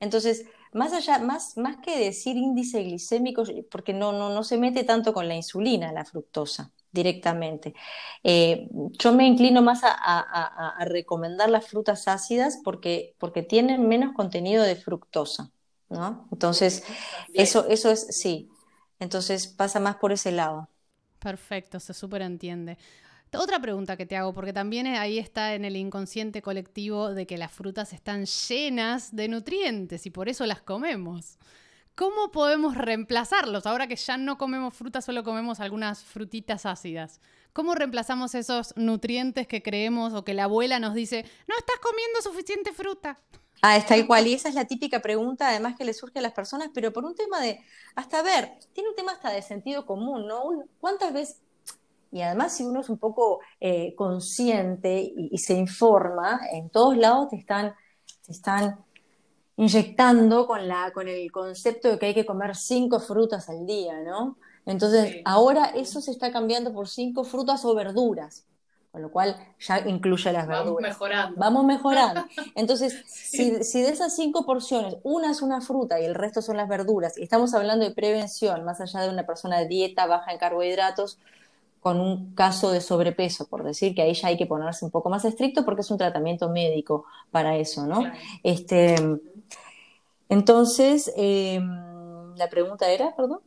Entonces, 0.00 0.46
más 0.72 0.92
allá, 0.92 1.18
más, 1.18 1.54
que 1.82 1.98
decir 1.98 2.36
índice 2.36 2.82
glicémico, 2.82 3.44
porque 3.70 3.92
no, 3.94 4.44
se 4.44 4.58
mete 4.58 4.84
tanto 4.84 5.12
con 5.12 5.26
la 5.28 5.34
insulina, 5.34 5.92
la 5.92 6.04
fructosa, 6.04 6.72
directamente. 6.92 7.74
Eh, 8.22 8.68
yo 8.98 9.12
me 9.12 9.26
inclino 9.26 9.62
más 9.62 9.80
a, 9.84 10.76
recomendar 10.84 11.50
las 11.50 11.66
frutas 11.66 12.06
ácidas 12.08 12.60
porque 12.62 13.14
tienen 13.48 13.88
menos 13.88 14.14
contenido 14.14 14.62
de 14.62 14.76
fructosa. 14.76 15.50
¿No? 15.88 16.28
Entonces, 16.32 16.84
eso, 17.34 17.66
eso 17.68 17.90
es, 17.90 18.06
sí, 18.10 18.50
entonces 18.98 19.46
pasa 19.46 19.80
más 19.80 19.96
por 19.96 20.12
ese 20.12 20.32
lado. 20.32 20.68
Perfecto, 21.18 21.80
se 21.80 21.94
súper 21.94 22.22
entiende. 22.22 22.78
Otra 23.34 23.60
pregunta 23.60 23.96
que 23.96 24.06
te 24.06 24.16
hago, 24.16 24.32
porque 24.32 24.52
también 24.52 24.86
ahí 24.86 25.18
está 25.18 25.54
en 25.54 25.64
el 25.64 25.76
inconsciente 25.76 26.40
colectivo 26.42 27.12
de 27.12 27.26
que 27.26 27.36
las 27.36 27.52
frutas 27.52 27.92
están 27.92 28.24
llenas 28.26 29.14
de 29.14 29.28
nutrientes 29.28 30.06
y 30.06 30.10
por 30.10 30.28
eso 30.28 30.46
las 30.46 30.62
comemos. 30.62 31.38
¿Cómo 31.94 32.30
podemos 32.30 32.76
reemplazarlos 32.76 33.66
ahora 33.66 33.86
que 33.86 33.96
ya 33.96 34.16
no 34.18 34.38
comemos 34.38 34.74
fruta, 34.74 35.00
solo 35.00 35.24
comemos 35.24 35.60
algunas 35.60 36.04
frutitas 36.04 36.66
ácidas? 36.66 37.20
¿Cómo 37.52 37.74
reemplazamos 37.74 38.34
esos 38.34 38.74
nutrientes 38.76 39.46
que 39.46 39.62
creemos 39.62 40.12
o 40.14 40.24
que 40.24 40.34
la 40.34 40.44
abuela 40.44 40.78
nos 40.78 40.94
dice, 40.94 41.24
no 41.48 41.56
estás 41.58 41.76
comiendo 41.80 42.22
suficiente 42.22 42.72
fruta? 42.72 43.18
Ah, 43.62 43.76
está 43.76 43.96
igual. 43.96 44.26
Y 44.26 44.34
esa 44.34 44.48
es 44.48 44.54
la 44.54 44.66
típica 44.66 45.00
pregunta, 45.00 45.48
además, 45.48 45.76
que 45.76 45.84
le 45.84 45.94
surge 45.94 46.18
a 46.18 46.22
las 46.22 46.32
personas, 46.32 46.70
pero 46.74 46.92
por 46.92 47.04
un 47.04 47.14
tema 47.14 47.40
de, 47.40 47.60
hasta 47.94 48.22
ver, 48.22 48.58
tiene 48.72 48.90
un 48.90 48.96
tema 48.96 49.12
hasta 49.12 49.30
de 49.30 49.42
sentido 49.42 49.86
común, 49.86 50.26
¿no? 50.26 50.42
¿Cuántas 50.80 51.12
veces, 51.12 51.40
y 52.12 52.20
además 52.22 52.56
si 52.56 52.64
uno 52.64 52.80
es 52.80 52.88
un 52.88 52.98
poco 52.98 53.40
eh, 53.60 53.94
consciente 53.96 55.12
y, 55.16 55.36
se 55.38 55.54
informa, 55.54 56.40
en 56.52 56.70
todos 56.70 56.96
lados 56.96 57.30
te 57.30 57.36
están, 57.36 57.74
te 58.24 58.32
están 58.32 58.78
inyectando 59.56 60.46
con, 60.46 60.68
la, 60.68 60.92
con 60.92 61.08
el 61.08 61.32
concepto 61.32 61.88
de 61.88 61.98
que 61.98 62.06
hay 62.06 62.14
que 62.14 62.26
comer 62.26 62.54
cinco 62.56 63.00
frutas 63.00 63.48
al 63.48 63.66
día, 63.66 64.00
¿no? 64.02 64.38
Entonces, 64.66 65.22
ahora 65.24 65.66
eso 65.66 66.00
se 66.00 66.10
está 66.10 66.32
cambiando 66.32 66.72
por 66.72 66.88
cinco 66.88 67.24
frutas 67.24 67.64
o 67.64 67.74
verduras 67.74 68.44
con 68.96 69.02
lo 69.02 69.10
cual 69.10 69.36
ya 69.60 69.80
incluye 69.80 70.32
las 70.32 70.46
verduras. 70.46 70.64
Vamos 70.64 70.80
mejorando. 70.80 71.36
Vamos 71.38 71.64
mejorando. 71.66 72.24
Entonces, 72.54 73.04
si, 73.06 73.50
de 73.50 73.90
esas 73.90 74.16
cinco 74.16 74.46
porciones, 74.46 74.96
una 75.02 75.32
es 75.32 75.42
una 75.42 75.60
fruta 75.60 76.00
y 76.00 76.06
el 76.06 76.14
resto 76.14 76.40
son 76.40 76.56
las 76.56 76.66
verduras, 76.66 77.18
y 77.18 77.22
estamos 77.22 77.52
hablando 77.52 77.84
de 77.84 77.90
prevención, 77.90 78.64
más 78.64 78.80
allá 78.80 79.02
de 79.02 79.10
una 79.10 79.26
persona 79.26 79.58
de 79.58 79.68
dieta 79.68 80.06
baja 80.06 80.32
en 80.32 80.38
carbohidratos, 80.38 81.18
con 81.80 82.00
un 82.00 82.34
caso 82.34 82.72
de 82.72 82.80
sobrepeso, 82.80 83.46
por 83.46 83.64
decir 83.64 83.94
que 83.94 84.00
ahí 84.00 84.14
ya 84.14 84.28
hay 84.28 84.38
que 84.38 84.46
ponerse 84.46 84.86
un 84.86 84.90
poco 84.90 85.10
más 85.10 85.26
estricto 85.26 85.66
porque 85.66 85.82
es 85.82 85.90
un 85.90 85.98
tratamiento 85.98 86.48
médico 86.48 87.04
para 87.30 87.54
eso, 87.56 87.86
¿no? 87.86 88.02
Este, 88.42 88.96
entonces, 90.30 91.12
em, 91.16 92.34
la 92.34 92.48
pregunta 92.48 92.88
era, 92.88 93.14
perdón. 93.14 93.40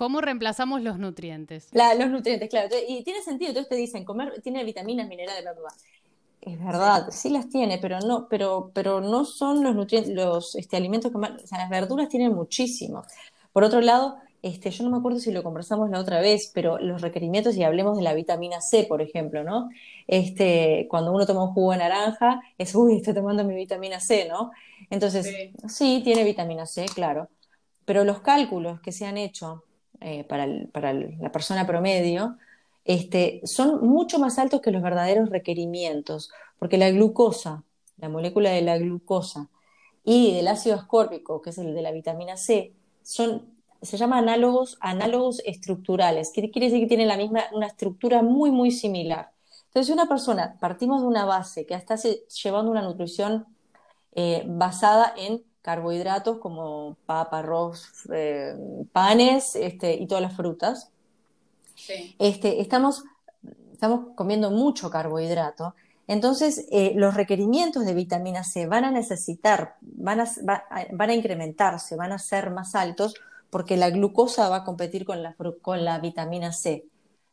¿Cómo 0.00 0.22
reemplazamos 0.22 0.80
los 0.80 0.98
nutrientes? 0.98 1.68
los 1.74 2.08
nutrientes, 2.08 2.48
claro. 2.48 2.74
Y 2.88 3.04
tiene 3.04 3.20
sentido, 3.20 3.50
entonces 3.50 3.68
te 3.68 3.74
dicen, 3.74 4.06
comer 4.06 4.40
tiene 4.42 4.64
vitaminas, 4.64 5.06
minerales, 5.06 5.44
verdad. 5.44 5.68
Es 6.40 6.58
verdad, 6.58 7.08
sí. 7.10 7.28
las 7.28 7.50
tiene, 7.50 7.76
pero 7.76 8.00
no, 8.00 8.26
pero, 8.30 8.70
pero 8.72 9.02
no 9.02 9.26
son 9.26 9.62
los 9.62 9.74
nutrientes, 9.74 10.14
los 10.14 10.54
este, 10.54 10.78
alimentos 10.78 11.12
que 11.12 11.18
más, 11.18 11.32
o 11.44 11.46
sea, 11.46 11.58
las 11.58 11.68
verduras 11.68 12.08
tienen 12.08 12.32
muchísimo. 12.32 13.02
Por 13.52 13.62
otro 13.62 13.82
lado, 13.82 14.16
este, 14.40 14.70
yo 14.70 14.84
no 14.84 14.90
me 14.90 14.96
acuerdo 14.96 15.18
si 15.18 15.32
lo 15.32 15.42
conversamos 15.42 15.90
la 15.90 16.00
otra 16.00 16.22
vez, 16.22 16.50
pero 16.54 16.78
los 16.78 17.02
requerimientos, 17.02 17.54
y 17.56 17.62
hablemos 17.62 17.98
de 17.98 18.02
la 18.02 18.14
vitamina 18.14 18.62
C, 18.62 18.84
por 18.84 19.02
ejemplo, 19.02 19.44
¿no? 19.44 19.68
Este, 20.06 20.86
cuando 20.88 21.12
uno 21.12 21.26
toma 21.26 21.44
un 21.44 21.52
jugo 21.52 21.72
de 21.72 21.76
naranja, 21.76 22.40
es, 22.56 22.74
uy, 22.74 22.96
estoy 22.96 23.12
tomando 23.12 23.44
mi 23.44 23.54
vitamina 23.54 24.00
C, 24.00 24.26
¿no? 24.30 24.50
Entonces, 24.88 25.30
sí 25.68 26.00
tiene 26.02 26.24
vitamina 26.24 26.64
C, 26.64 26.86
claro. 26.86 27.28
Pero 27.84 28.04
los 28.04 28.20
cálculos 28.20 28.80
que 28.80 28.92
se 28.92 29.04
han 29.04 29.18
hecho 29.18 29.64
eh, 30.00 30.24
para, 30.24 30.46
la 30.46 31.32
persona 31.32 31.66
promedio, 31.66 32.38
este, 32.84 33.40
son 33.44 33.86
mucho 33.86 34.18
más 34.18 34.38
altos 34.38 34.60
que 34.60 34.70
los 34.70 34.82
verdaderos 34.82 35.28
requerimientos, 35.28 36.30
porque 36.58 36.78
la 36.78 36.90
glucosa, 36.90 37.64
la 37.98 38.08
molécula 38.08 38.50
de 38.50 38.62
la 38.62 38.78
glucosa 38.78 39.48
y 40.04 40.34
del 40.34 40.48
ácido 40.48 40.76
ascórbico, 40.76 41.42
que 41.42 41.50
es 41.50 41.58
el 41.58 41.74
de 41.74 41.82
la 41.82 41.92
vitamina 41.92 42.36
C, 42.36 42.72
son, 43.02 43.44
se 43.82 43.96
llaman 43.96 44.20
análogos, 44.20 44.78
análogos 44.80 45.42
estructurales, 45.44 46.32
que 46.32 46.50
quiere 46.50 46.66
decir 46.68 46.80
que 46.80 46.88
tienen 46.88 47.08
la 47.08 47.16
misma, 47.16 47.44
una 47.52 47.66
estructura 47.66 48.22
muy, 48.22 48.50
muy 48.50 48.70
similar. 48.70 49.30
Entonces, 49.66 49.92
una 49.92 50.06
persona 50.06 50.56
partimos 50.58 51.02
de 51.02 51.08
una 51.08 51.24
base 51.26 51.66
que 51.66 51.74
está 51.74 51.96
llevando 51.96 52.70
una 52.70 52.82
nutrición 52.82 53.46
eh, 54.12 54.44
basada 54.46 55.14
en 55.16 55.44
carbohidratos 55.62 56.38
como 56.38 56.96
papa, 57.06 57.40
arroz, 57.40 57.90
eh, 58.12 58.56
panes 58.92 59.56
este, 59.56 59.94
y 59.94 60.06
todas 60.06 60.22
las 60.22 60.36
frutas. 60.36 60.90
Este, 62.18 62.60
estamos, 62.60 63.04
estamos 63.72 64.14
comiendo 64.14 64.50
mucho 64.50 64.90
carbohidrato. 64.90 65.74
Entonces, 66.06 66.66
eh, 66.70 66.92
los 66.96 67.14
requerimientos 67.14 67.84
de 67.84 67.94
vitamina 67.94 68.42
C 68.42 68.66
van 68.66 68.84
a 68.84 68.90
necesitar, 68.90 69.76
van 69.80 70.20
a, 70.20 70.28
van 70.92 71.10
a 71.10 71.14
incrementarse, 71.14 71.96
van 71.96 72.12
a 72.12 72.18
ser 72.18 72.50
más 72.50 72.74
altos 72.74 73.14
porque 73.48 73.76
la 73.76 73.90
glucosa 73.90 74.48
va 74.48 74.56
a 74.56 74.64
competir 74.64 75.04
con 75.04 75.22
la, 75.22 75.36
con 75.60 75.84
la 75.84 75.98
vitamina 75.98 76.52
C. 76.52 76.84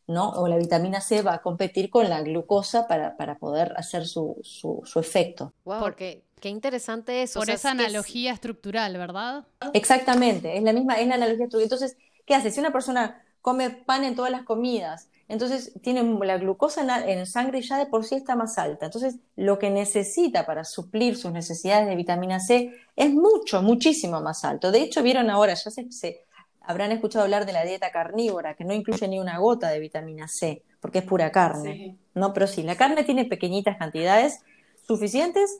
¿no? 0.08 0.30
O 0.30 0.48
la 0.48 0.56
vitamina 0.56 1.00
C 1.00 1.22
va 1.22 1.34
a 1.34 1.42
competir 1.42 1.90
con 1.90 2.08
la 2.08 2.22
glucosa 2.22 2.88
para, 2.88 3.38
poder 3.38 3.74
hacer 3.76 4.06
su, 4.06 4.38
su, 4.42 4.82
efecto. 4.98 5.52
Wow, 5.64 5.80
porque 5.80 6.24
qué 6.38 6.48
interesante 6.48 7.22
eso. 7.22 7.40
Por 7.40 7.50
esa 7.50 7.70
analogía 7.72 8.32
estructural, 8.32 8.96
¿verdad? 8.96 9.46
Exactamente, 9.74 10.56
es 10.56 10.62
la 10.62 10.72
misma, 10.72 10.94
es 10.94 11.06
la 11.06 11.14
analogía 11.14 11.44
estructural. 11.44 11.64
Entonces, 11.64 11.96
¿qué 12.26 12.34
hace? 12.34 12.50
Si 12.50 12.60
una 12.60 12.72
persona 12.72 13.22
come 13.40 13.70
pan 13.70 14.04
en 14.04 14.14
todas 14.14 14.30
las 14.30 14.42
comidas, 14.42 15.08
entonces 15.28 15.72
tiene 15.82 16.02
la 16.24 16.38
glucosa 16.38 17.04
en, 17.06 17.26
sangre 17.26 17.60
ya 17.60 17.78
de 17.78 17.86
por 17.86 18.04
sí 18.04 18.14
está 18.14 18.34
más 18.34 18.56
alta. 18.56 18.86
Entonces, 18.86 19.16
lo 19.36 19.58
que 19.58 19.70
necesita 19.70 20.46
para 20.46 20.64
suplir 20.64 21.16
sus 21.16 21.32
necesidades 21.32 21.86
de 21.86 21.96
vitamina 21.96 22.40
C 22.40 22.72
es 22.96 23.12
mucho, 23.12 23.62
muchísimo 23.62 24.20
más 24.22 24.44
alto. 24.44 24.72
De 24.72 24.80
hecho, 24.80 25.02
vieron 25.02 25.28
ahora, 25.28 25.52
ya 25.52 25.70
se, 25.70 25.92
se 25.92 26.24
habrán 26.62 26.92
escuchado 26.92 27.24
hablar 27.24 27.44
de 27.44 27.52
la 27.52 27.64
dieta 27.64 27.90
carnívora, 27.90 28.54
que 28.54 28.64
no 28.64 28.72
incluye 28.72 29.06
ni 29.06 29.18
una 29.18 29.38
gota 29.38 29.68
de 29.68 29.80
vitamina 29.80 30.28
C, 30.28 30.62
porque 30.80 31.00
es 31.00 31.04
pura 31.04 31.30
carne. 31.30 31.98
¿no? 32.14 32.32
Pero 32.32 32.46
sí, 32.46 32.62
la 32.62 32.76
carne 32.76 33.04
tiene 33.04 33.26
pequeñitas 33.26 33.76
cantidades 33.76 34.40
suficientes 34.86 35.58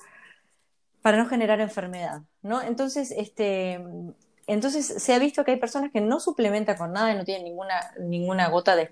para 1.02 1.16
no 1.16 1.28
generar 1.28 1.60
enfermedad. 1.60 2.22
¿no? 2.42 2.62
Entonces, 2.62 3.12
este, 3.16 3.80
entonces 4.46 4.86
se 4.86 5.14
ha 5.14 5.18
visto 5.18 5.44
que 5.44 5.52
hay 5.52 5.58
personas 5.58 5.90
que 5.92 6.00
no 6.00 6.20
suplementan 6.20 6.76
con 6.76 6.92
nada 6.92 7.12
y 7.12 7.16
no 7.16 7.24
tienen 7.24 7.44
ninguna, 7.44 7.74
ninguna 8.00 8.48
gota 8.48 8.76
de, 8.76 8.90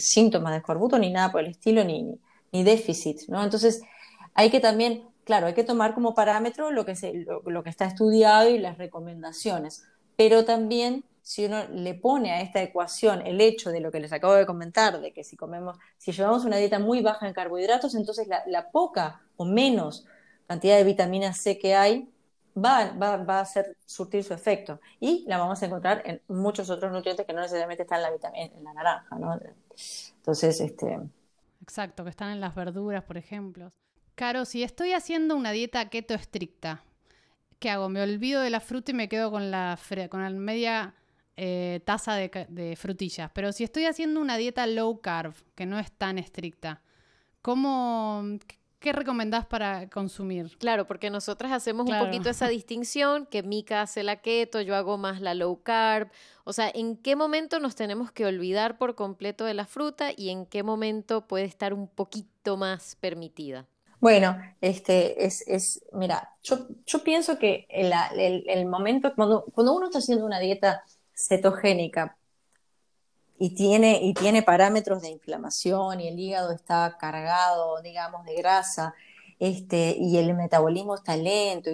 síntomas 0.00 0.52
de 0.52 0.58
escorbuto, 0.58 0.98
ni 0.98 1.10
nada 1.10 1.32
por 1.32 1.40
el 1.42 1.50
estilo, 1.50 1.84
ni, 1.84 2.18
ni 2.52 2.64
déficit. 2.64 3.28
¿no? 3.28 3.42
Entonces, 3.42 3.82
hay 4.34 4.50
que 4.50 4.60
también, 4.60 5.04
claro, 5.24 5.46
hay 5.46 5.54
que 5.54 5.64
tomar 5.64 5.94
como 5.94 6.14
parámetro 6.14 6.70
lo 6.70 6.84
que, 6.84 6.96
se, 6.96 7.24
lo 7.44 7.62
que 7.62 7.70
está 7.70 7.86
estudiado 7.86 8.48
y 8.48 8.58
las 8.58 8.78
recomendaciones, 8.78 9.84
pero 10.16 10.44
también 10.44 11.04
si 11.28 11.44
uno 11.44 11.68
le 11.68 11.92
pone 11.92 12.32
a 12.32 12.40
esta 12.40 12.62
ecuación 12.62 13.20
el 13.26 13.42
hecho 13.42 13.70
de 13.70 13.80
lo 13.80 13.92
que 13.92 14.00
les 14.00 14.14
acabo 14.14 14.32
de 14.32 14.46
comentar, 14.46 14.98
de 14.98 15.12
que 15.12 15.24
si 15.24 15.36
comemos, 15.36 15.76
si 15.98 16.10
llevamos 16.10 16.46
una 16.46 16.56
dieta 16.56 16.78
muy 16.78 17.02
baja 17.02 17.28
en 17.28 17.34
carbohidratos, 17.34 17.94
entonces 17.94 18.26
la, 18.28 18.70
poca 18.70 19.20
o 19.36 19.44
menos 19.44 20.06
cantidad 20.48 20.76
de 20.76 20.84
vitamina 20.84 21.32
C 21.32 21.58
que 21.58 21.76
hay 21.76 22.10
va, 22.56 22.92
va, 22.92 23.38
a 23.38 23.40
hacer 23.40 23.76
surtir 23.86 24.24
su 24.24 24.34
efecto. 24.34 24.80
Y 24.98 25.24
la 25.28 25.38
vamos 25.38 25.62
a 25.62 25.66
encontrar 25.66 26.02
en 26.04 26.20
muchos 26.28 26.70
otros 26.70 26.90
nutrientes 26.90 27.24
que 27.24 27.32
no 27.32 27.40
necesariamente 27.40 27.84
están 27.84 27.98
en 27.98 28.02
la, 28.02 28.10
vitamina, 28.10 28.44
en 28.44 28.64
la 28.64 28.72
naranja, 28.72 29.16
¿no? 29.16 29.38
Entonces, 30.16 30.60
este... 30.60 30.98
Exacto, 31.62 32.02
que 32.02 32.10
están 32.10 32.30
en 32.30 32.40
las 32.40 32.54
verduras, 32.54 33.04
por 33.04 33.16
ejemplo. 33.16 33.72
Caro, 34.14 34.44
si 34.44 34.62
estoy 34.62 34.94
haciendo 34.94 35.36
una 35.36 35.52
dieta 35.52 35.88
keto 35.90 36.14
estricta, 36.14 36.82
¿qué 37.58 37.70
hago? 37.70 37.88
Me 37.88 38.02
olvido 38.02 38.40
de 38.40 38.50
la 38.50 38.60
fruta 38.60 38.90
y 38.90 38.94
me 38.94 39.08
quedo 39.08 39.30
con 39.30 39.50
la, 39.50 39.78
con 40.10 40.22
la 40.22 40.30
media 40.30 40.94
eh, 41.36 41.80
taza 41.84 42.14
de, 42.14 42.74
frutillas. 42.76 43.30
Pero 43.32 43.52
si 43.52 43.64
estoy 43.64 43.84
haciendo 43.86 44.20
una 44.20 44.36
dieta 44.36 44.66
low 44.66 45.00
carb, 45.00 45.34
que 45.54 45.66
no 45.66 45.78
es 45.78 45.92
tan 45.92 46.18
estricta, 46.18 46.82
¿cómo, 47.42 48.24
¿qué 48.78 48.92
recomendás 48.92 49.46
para 49.46 49.88
consumir? 49.88 50.56
Claro, 50.58 50.86
porque 50.86 51.10
nosotras 51.10 51.52
hacemos 51.52 51.88
un 51.88 51.98
poquito 51.98 52.30
esa 52.30 52.48
distinción, 52.48 53.26
que 53.26 53.42
Mika 53.42 53.82
hace 53.82 54.02
la 54.02 54.16
keto, 54.16 54.60
yo 54.60 54.76
hago 54.76 54.98
más 54.98 55.20
la 55.20 55.34
low 55.34 55.62
carb. 55.62 56.10
O 56.44 56.52
sea, 56.52 56.70
¿en 56.72 56.96
qué 56.96 57.16
momento 57.16 57.60
nos 57.60 57.74
tenemos 57.74 58.12
que 58.12 58.26
olvidar 58.26 58.78
por 58.78 58.94
completo 58.94 59.44
de 59.44 59.54
la 59.54 59.66
fruta 59.66 60.10
y 60.16 60.30
en 60.30 60.46
qué 60.46 60.62
momento 60.62 61.26
puede 61.26 61.44
estar 61.44 61.74
un 61.74 61.88
poquito 61.88 62.56
más 62.56 62.96
permitida? 62.96 63.66
Bueno, 64.00 64.36
este 64.60 65.24
es, 65.26 65.46
es 65.48 65.82
mira, 65.92 66.36
yo, 66.42 66.68
yo 66.86 67.02
pienso 67.02 67.38
que 67.38 67.66
el, 67.68 67.92
el, 68.46 68.66
momento, 68.66 69.12
cuando, 69.16 69.44
cuando 69.52 69.74
uno 69.74 69.86
está 69.86 69.98
haciendo 69.98 70.24
una 70.24 70.38
dieta 70.38 70.84
cetogénica 71.14 72.17
y 73.38 73.54
tiene, 73.54 74.00
y 74.02 74.14
tiene 74.14 74.42
parámetros 74.42 75.02
de 75.02 75.10
inflamación 75.10 76.00
y 76.00 76.08
el 76.08 76.18
hígado 76.18 76.52
está 76.52 76.96
cargado, 76.98 77.80
digamos, 77.82 78.24
de 78.24 78.34
grasa, 78.34 78.94
este, 79.38 79.96
y 79.98 80.18
el 80.18 80.34
metabolismo 80.34 80.94
está 80.94 81.16
lento, 81.16 81.70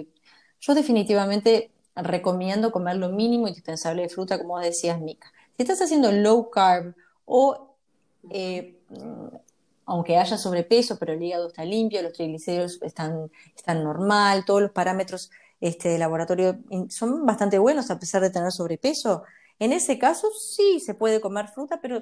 yo 0.59 0.75
definitivamente 0.75 1.71
recomiendo 1.95 2.71
comer 2.71 2.97
lo 2.97 3.09
mínimo 3.09 3.47
indispensable 3.47 4.03
de 4.03 4.09
fruta, 4.09 4.37
como 4.37 4.59
decías, 4.59 4.99
Mica. 4.99 5.31
Si 5.55 5.63
estás 5.63 5.81
haciendo 5.81 6.11
low 6.11 6.49
carb 6.49 6.95
o 7.25 7.75
eh, 8.29 8.77
aunque 9.85 10.17
haya 10.17 10.37
sobrepeso, 10.37 10.97
pero 10.97 11.13
el 11.13 11.23
hígado 11.23 11.47
está 11.47 11.63
limpio, 11.63 12.01
los 12.01 12.13
triglicéridos 12.13 12.81
están, 12.81 13.31
están 13.55 13.83
normal, 13.83 14.43
todos 14.45 14.61
los 14.61 14.71
parámetros 14.71 15.31
este, 15.61 15.89
de 15.89 15.99
laboratorio 15.99 16.57
son 16.89 17.25
bastante 17.25 17.59
buenos 17.59 17.91
a 17.91 17.99
pesar 17.99 18.21
de 18.21 18.31
tener 18.31 18.51
sobrepeso. 18.51 19.23
En 19.59 19.71
ese 19.73 19.97
caso 19.99 20.29
sí 20.31 20.79
se 20.79 20.93
puede 20.93 21.21
comer 21.21 21.47
fruta, 21.47 21.79
pero 21.81 22.01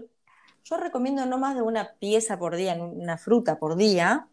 yo 0.63 0.77
recomiendo 0.77 1.25
no 1.25 1.37
más 1.37 1.55
de 1.55 1.61
una 1.61 1.93
pieza 1.99 2.39
por 2.39 2.55
día, 2.55 2.75
una 2.75 3.17
fruta 3.17 3.59
por 3.59 3.75
día. 3.75 4.27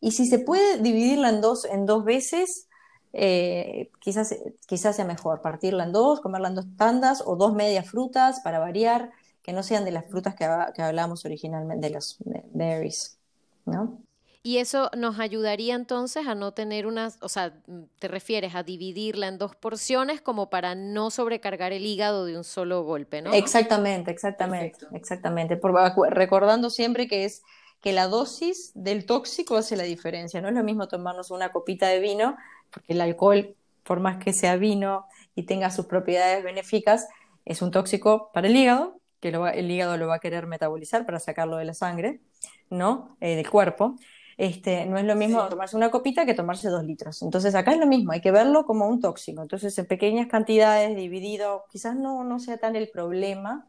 Y 0.00 0.12
si 0.12 0.26
se 0.26 0.38
puede 0.38 0.78
dividirla 0.78 1.28
en 1.30 1.40
dos, 1.40 1.64
en 1.64 1.86
dos 1.86 2.04
veces, 2.04 2.68
eh, 3.12 3.90
quizás, 4.00 4.34
quizás 4.66 4.96
sea 4.96 5.04
mejor 5.04 5.40
partirla 5.40 5.84
en 5.84 5.92
dos, 5.92 6.20
comerla 6.20 6.48
en 6.48 6.54
dos 6.56 6.66
tandas 6.76 7.22
o 7.24 7.36
dos 7.36 7.54
medias 7.54 7.88
frutas 7.88 8.40
para 8.40 8.58
variar, 8.58 9.12
que 9.42 9.52
no 9.52 9.62
sean 9.62 9.84
de 9.84 9.92
las 9.92 10.06
frutas 10.06 10.34
que, 10.34 10.44
hablábamos 10.44 11.24
originalmente, 11.24 11.88
de 11.88 11.94
los 11.94 12.18
berries, 12.52 13.18
¿no? 13.64 14.02
Y 14.42 14.56
eso 14.56 14.90
nos 14.96 15.18
ayudaría 15.18 15.74
entonces 15.74 16.26
a 16.26 16.34
no 16.34 16.52
tener 16.52 16.86
unas, 16.86 17.18
o 17.20 17.28
sea, 17.28 17.52
te 17.98 18.08
refieres 18.08 18.54
a 18.54 18.62
dividirla 18.62 19.28
en 19.28 19.36
dos 19.36 19.54
porciones 19.54 20.22
como 20.22 20.48
para 20.48 20.74
no 20.74 21.10
sobrecargar 21.10 21.72
el 21.72 21.84
hígado 21.84 22.24
de 22.24 22.38
un 22.38 22.44
solo 22.44 22.82
golpe, 22.82 23.20
¿no? 23.20 23.34
Exactamente, 23.34 24.10
exactamente, 24.10 24.86
exactamente. 24.94 25.58
Por, 25.58 25.74
recordando 26.10 26.70
siempre 26.70 27.06
que 27.06 27.26
es 27.26 27.42
que 27.82 27.92
la 27.92 28.06
dosis 28.06 28.72
del 28.74 29.04
tóxico 29.04 29.56
hace 29.56 29.76
la 29.76 29.82
diferencia. 29.84 30.40
No 30.40 30.48
es 30.48 30.54
lo 30.54 30.64
mismo 30.64 30.88
tomarnos 30.88 31.30
una 31.30 31.52
copita 31.52 31.88
de 31.88 32.00
vino, 32.00 32.36
porque 32.70 32.94
el 32.94 33.00
alcohol, 33.02 33.54
por 33.82 34.00
más 34.00 34.22
que 34.22 34.32
sea 34.32 34.56
vino 34.56 35.06
y 35.34 35.44
tenga 35.44 35.70
sus 35.70 35.86
propiedades 35.86 36.42
benéficas, 36.42 37.08
es 37.44 37.60
un 37.60 37.70
tóxico 37.70 38.30
para 38.32 38.48
el 38.48 38.56
hígado, 38.56 39.00
que 39.20 39.28
el 39.28 39.70
hígado 39.70 39.98
lo 39.98 40.06
va 40.06 40.16
a 40.16 40.20
querer 40.20 40.46
metabolizar 40.46 41.04
para 41.04 41.20
sacarlo 41.20 41.56
de 41.56 41.66
la 41.66 41.74
sangre, 41.74 42.20
¿no? 42.70 43.16
Eh, 43.20 43.36
del 43.36 43.50
cuerpo. 43.50 43.96
Este, 44.40 44.86
no 44.86 44.96
es 44.96 45.04
lo 45.04 45.16
mismo 45.16 45.46
tomarse 45.50 45.76
una 45.76 45.90
copita 45.90 46.24
que 46.24 46.32
tomarse 46.32 46.70
dos 46.70 46.82
litros. 46.82 47.20
Entonces 47.20 47.54
acá 47.54 47.72
es 47.72 47.78
lo 47.78 47.86
mismo, 47.86 48.12
hay 48.12 48.22
que 48.22 48.30
verlo 48.30 48.64
como 48.64 48.88
un 48.88 48.98
tóxico. 48.98 49.42
Entonces 49.42 49.76
en 49.76 49.84
pequeñas 49.84 50.28
cantidades, 50.28 50.96
dividido, 50.96 51.66
quizás 51.68 51.94
no, 51.94 52.24
no 52.24 52.38
sea 52.38 52.56
tan 52.56 52.74
el 52.74 52.88
problema, 52.88 53.66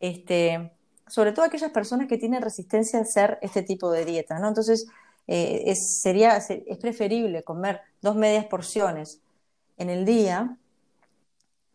este, 0.00 0.72
sobre 1.08 1.32
todo 1.32 1.44
aquellas 1.44 1.72
personas 1.72 2.08
que 2.08 2.16
tienen 2.16 2.40
resistencia 2.40 3.00
a 3.00 3.02
hacer 3.02 3.38
este 3.42 3.62
tipo 3.62 3.90
de 3.90 4.06
dieta, 4.06 4.38
¿no? 4.38 4.48
Entonces 4.48 4.86
eh, 5.26 5.64
es, 5.66 6.00
sería, 6.00 6.38
es 6.38 6.78
preferible 6.78 7.42
comer 7.44 7.82
dos 8.00 8.16
medias 8.16 8.46
porciones 8.46 9.20
en 9.76 9.90
el 9.90 10.06
día 10.06 10.56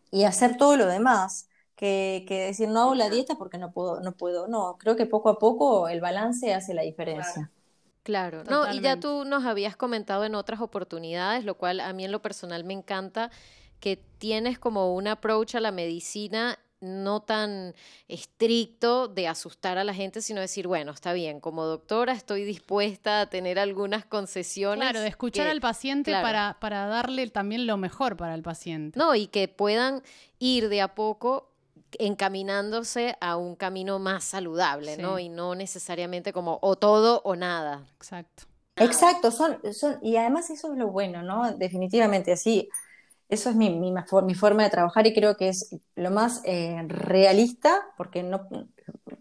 y 0.09 0.23
hacer 0.23 0.57
todo 0.57 0.75
lo 0.75 0.87
demás 0.87 1.49
que, 1.75 2.25
decir 2.27 2.67
no 2.67 2.81
hago 2.81 2.95
la 2.95 3.11
dieta 3.11 3.35
porque 3.35 3.59
no 3.59 3.71
puedo, 3.71 3.99
no 3.99 4.13
puedo. 4.13 4.47
No, 4.47 4.75
creo 4.79 4.95
que 4.95 5.05
poco 5.05 5.29
a 5.29 5.37
poco 5.37 5.87
el 5.87 6.01
balance 6.01 6.51
hace 6.55 6.73
la 6.73 6.81
diferencia. 6.81 7.51
Claro, 8.09 8.43
no, 8.43 8.73
y 8.73 8.81
ya 8.81 8.99
tú 8.99 9.23
nos 9.23 9.45
habías 9.45 9.75
comentado 9.75 10.25
en 10.25 10.33
otras 10.33 10.61
oportunidades, 10.61 11.45
lo 11.45 11.53
cual 11.53 11.79
a 11.79 11.93
mí 11.93 12.05
en 12.05 12.11
lo 12.11 12.23
personal 12.23 12.63
me 12.63 12.73
encanta, 12.73 13.29
que 13.79 13.97
tienes 14.17 14.57
como 14.57 14.95
un 14.95 15.07
approach 15.07 15.53
a 15.53 15.59
la 15.59 15.71
medicina 15.71 16.57
no 16.81 17.21
tan 17.21 17.75
estricto 18.07 19.07
de 19.07 19.27
asustar 19.27 19.77
a 19.77 19.83
la 19.83 19.93
gente, 19.93 20.23
sino 20.23 20.41
decir, 20.41 20.65
bueno, 20.65 20.91
está 20.91 21.13
bien, 21.13 21.39
como 21.39 21.65
doctora 21.65 22.13
estoy 22.13 22.45
dispuesta 22.45 23.21
a 23.21 23.29
tener 23.29 23.59
algunas 23.59 24.05
concesiones. 24.05 24.79
Claro, 24.79 25.01
de 25.01 25.07
escuchar 25.07 25.47
al 25.47 25.61
paciente 25.61 26.11
para, 26.11 26.57
para 26.59 26.87
darle 26.87 27.27
también 27.29 27.67
lo 27.67 27.77
mejor 27.77 28.17
para 28.17 28.33
el 28.33 28.41
paciente. 28.41 28.97
No, 28.97 29.13
y 29.13 29.27
que 29.27 29.47
puedan 29.47 30.01
ir 30.39 30.69
de 30.69 30.81
a 30.81 30.95
poco 30.95 31.48
encaminándose 31.97 33.15
a 33.21 33.37
un 33.37 33.55
camino 33.55 33.99
más 33.99 34.23
saludable, 34.23 34.97
¿no? 34.97 35.19
Y 35.19 35.29
no 35.29 35.55
necesariamente 35.55 36.33
como 36.33 36.59
o 36.61 36.75
todo 36.75 37.21
o 37.23 37.35
nada. 37.35 37.85
Exacto. 37.95 38.43
Exacto, 38.75 39.31
son, 39.31 39.59
son, 39.73 39.99
y 40.01 40.15
además 40.15 40.49
eso 40.49 40.71
es 40.71 40.77
lo 40.77 40.87
bueno, 40.87 41.21
¿no? 41.21 41.51
Definitivamente, 41.57 42.31
así, 42.31 42.69
eso 43.27 43.49
es 43.49 43.55
mi, 43.55 43.69
mi, 43.69 43.91
mi 43.91 44.35
forma 44.35 44.63
de 44.63 44.69
trabajar 44.69 45.05
y 45.05 45.13
creo 45.13 45.35
que 45.35 45.49
es 45.49 45.75
lo 45.95 46.11
más 46.11 46.41
eh, 46.45 46.81
realista, 46.87 47.81
porque 47.97 48.23
no, 48.23 48.47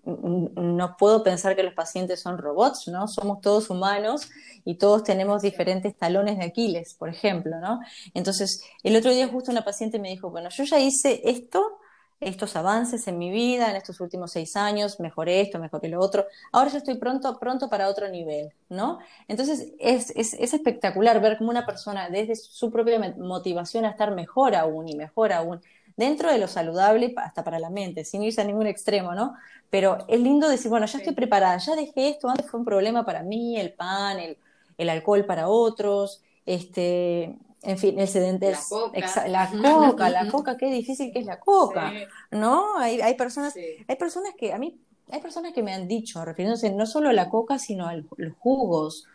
no 0.05 0.97
puedo 0.97 1.23
pensar 1.23 1.57
que 1.57 1.63
los 1.63 1.75
pacientes 1.75 2.21
son 2.21 2.39
robots, 2.39 2.89
¿no? 2.89 3.09
Somos 3.09 3.41
todos 3.41 3.69
humanos 3.71 4.31
y 4.65 4.77
todos 4.77 5.05
tenemos 5.05 5.43
diferentes 5.43 5.97
talones 5.97 6.39
de 6.39 6.45
Aquiles, 6.45 6.95
por 6.95 7.09
ejemplo, 7.09 7.59
¿no? 7.61 7.81
Entonces, 8.15 8.63
el 8.83 8.97
otro 8.97 9.11
día 9.11 9.29
justo 9.29 9.51
una 9.51 9.65
paciente 9.65 9.99
me 9.99 10.09
dijo, 10.09 10.31
bueno, 10.31 10.49
yo 10.51 10.65
ya 10.65 10.79
hice 10.81 11.21
esto, 11.25 11.78
estos 12.21 12.57
avances 12.57 13.07
en 13.09 13.19
mi 13.19 13.31
vida, 13.31 13.71
en 13.71 13.77
estos 13.77 14.01
últimos 14.01 14.33
seis 14.33 14.57
años, 14.57 14.99
mejoré 15.01 15.41
esto, 15.41 15.59
mejoré 15.59 15.89
lo 15.89 16.01
otro, 16.01 16.27
ahora 16.53 16.71
ya 16.71 16.79
estoy 16.79 16.97
pronto, 16.97 17.39
pronto 17.39 17.69
para 17.69 17.89
otro 17.89 18.09
nivel, 18.09 18.53
¿no? 18.69 18.99
Entonces, 19.29 19.73
es, 19.79 20.11
es, 20.17 20.35
es 20.35 20.55
espectacular 20.55 21.21
ver 21.21 21.39
cómo 21.39 21.51
una 21.51 21.67
persona, 21.67 22.11
desde 22.11 22.37
su 22.37 22.71
propia 22.71 22.99
motivación 23.19 23.85
a 23.85 23.91
estar 23.91 24.15
mejor 24.15 24.55
aún 24.55 24.89
y 24.89 24.97
mejor 24.97 25.33
aún, 25.33 25.61
dentro 25.97 26.31
de 26.31 26.39
lo 26.39 26.49
saludable 26.49 27.13
hasta 27.17 27.45
para 27.45 27.59
la 27.59 27.71
mente, 27.71 28.05
sin 28.05 28.23
irse 28.23 28.41
a 28.41 28.45
ningún 28.45 28.67
extremo, 28.67 29.15
¿no? 29.15 29.35
Pero 29.71 29.99
es 30.09 30.21
lindo 30.21 30.49
decir, 30.49 30.71
bueno, 30.71 30.87
ya 30.87 30.99
estoy 30.99 31.15
preparada, 31.15 31.59
ya 31.59 31.77
dejé 31.77 32.09
esto, 32.11 32.29
antes 32.29 32.51
fue 32.51 32.61
un 32.61 32.67
problema 32.67 33.05
para 33.05 33.23
mí, 33.23 33.59
el 33.59 33.73
pan, 33.75 34.19
el, 34.19 34.39
el 34.79 34.89
alcohol 34.89 35.25
para 35.25 35.49
otros, 35.49 36.23
este, 36.47 37.37
en 37.63 37.79
fin, 37.79 37.99
el 37.99 38.09
sedente 38.09 38.51
la 38.51 38.59
coca. 38.69 39.29
la 39.29 39.51
coca, 39.51 40.11
la 40.11 40.31
coca, 40.31 40.57
qué 40.57 40.71
difícil 40.71 41.13
que 41.13 41.21
es 41.21 41.27
la 41.27 41.41
coca, 41.41 41.93
¿no? 42.31 42.79
Hay, 42.79 43.01
hay 43.01 43.15
personas, 43.15 43.55
hay 43.57 43.97
personas 43.97 44.35
que 44.37 44.53
a 44.53 44.59
mí, 44.59 44.81
hay 45.11 45.21
personas 45.21 45.53
que 45.53 45.63
me 45.63 45.73
han 45.73 45.89
dicho, 45.89 46.25
refiriéndose 46.25 46.71
no 46.71 46.87
solo 46.87 47.09
a 47.09 47.13
la 47.13 47.29
coca, 47.29 47.59
sino 47.59 47.87
a 47.87 47.95
los 47.95 48.33
jugos, 48.39 49.07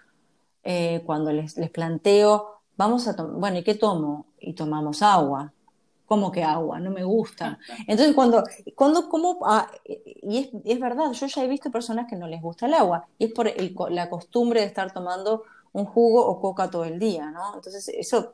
eh, 0.63 1.01
cuando 1.05 1.31
les, 1.31 1.57
les 1.57 1.69
planteo, 1.69 2.61
vamos 2.77 3.07
a 3.07 3.15
tomar, 3.15 3.33
bueno, 3.39 3.57
¿y 3.59 3.63
qué 3.63 3.75
tomo? 3.75 4.27
Y 4.39 4.53
tomamos 4.53 5.01
agua 5.01 5.53
como 6.05 6.31
que 6.31 6.43
agua, 6.43 6.79
no 6.79 6.91
me 6.91 7.03
gusta. 7.03 7.57
Entonces, 7.87 8.13
cuando, 8.13 8.43
cuando 8.75 9.09
como, 9.09 9.39
ah, 9.45 9.67
y 9.85 10.37
es, 10.37 10.49
es, 10.63 10.79
verdad, 10.79 11.11
yo 11.11 11.25
ya 11.25 11.43
he 11.43 11.47
visto 11.47 11.71
personas 11.71 12.07
que 12.07 12.15
no 12.15 12.27
les 12.27 12.41
gusta 12.41 12.67
el 12.67 12.75
agua, 12.75 13.07
y 13.17 13.25
es 13.25 13.31
por 13.33 13.47
el, 13.47 13.75
la 13.89 14.09
costumbre 14.11 14.59
de 14.61 14.67
estar 14.67 14.91
tomando 14.93 15.43
un 15.73 15.85
jugo 15.85 16.25
o 16.25 16.39
coca 16.39 16.69
todo 16.69 16.85
el 16.85 16.99
día, 16.99 17.29
¿no? 17.31 17.55
Entonces, 17.55 17.89
eso 17.89 18.33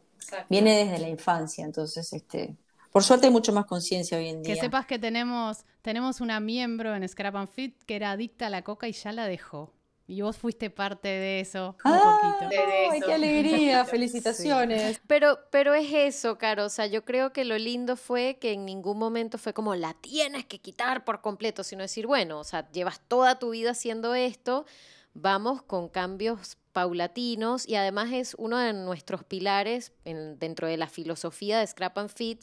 viene 0.49 0.85
desde 0.85 0.99
la 0.99 1.09
infancia, 1.09 1.65
entonces, 1.65 2.13
este... 2.13 2.55
Por 2.91 3.03
suerte 3.03 3.27
hay 3.27 3.31
mucho 3.31 3.53
más 3.53 3.65
conciencia 3.65 4.17
hoy 4.17 4.29
en 4.29 4.41
día. 4.41 4.55
Que 4.55 4.59
sepas 4.59 4.87
que 4.87 4.97
tenemos, 4.97 5.63
tenemos 5.83 6.21
una 6.21 6.39
miembro 6.39 6.95
en 6.95 7.07
Scrap 7.07 7.35
and 7.35 7.47
Fit 7.47 7.83
que 7.83 7.95
era 7.95 8.11
adicta 8.11 8.47
a 8.47 8.49
la 8.49 8.63
coca 8.63 8.87
y 8.87 8.93
ya 8.93 9.11
la 9.11 9.27
dejó. 9.27 9.71
Y 10.09 10.21
vos 10.21 10.37
fuiste 10.37 10.71
parte 10.71 11.07
de 11.07 11.39
eso 11.39 11.75
un 11.85 11.91
ah, 11.93 12.37
poquito. 12.39 12.61
¡Ay, 12.91 12.99
qué 12.99 13.13
alegría! 13.13 13.85
¡Felicitaciones! 13.85 14.99
Pero, 15.05 15.37
pero 15.51 15.75
es 15.75 15.93
eso, 15.93 16.39
Caro. 16.39 16.65
O 16.65 16.69
sea, 16.69 16.87
yo 16.87 17.05
creo 17.05 17.31
que 17.31 17.45
lo 17.45 17.59
lindo 17.59 17.95
fue 17.95 18.39
que 18.41 18.53
en 18.53 18.65
ningún 18.65 18.97
momento 18.97 19.37
fue 19.37 19.53
como 19.53 19.75
la 19.75 19.93
tienes 19.93 20.45
que 20.45 20.57
quitar 20.57 21.05
por 21.05 21.21
completo, 21.21 21.63
sino 21.63 21.83
decir, 21.83 22.07
bueno, 22.07 22.39
o 22.39 22.43
sea, 22.43 22.71
llevas 22.71 23.01
toda 23.07 23.37
tu 23.37 23.51
vida 23.51 23.69
haciendo 23.69 24.15
esto, 24.15 24.65
vamos 25.13 25.61
con 25.61 25.89
cambios 25.89 26.57
paulatinos 26.71 27.67
y 27.67 27.75
además 27.75 28.11
es 28.13 28.35
uno 28.37 28.57
de 28.57 28.73
nuestros 28.73 29.23
pilares 29.23 29.91
dentro 30.03 30.67
de 30.67 30.77
la 30.77 30.87
filosofía 30.87 31.59
de 31.59 31.67
Scrap 31.67 31.97
and 31.97 32.09
Fit 32.09 32.41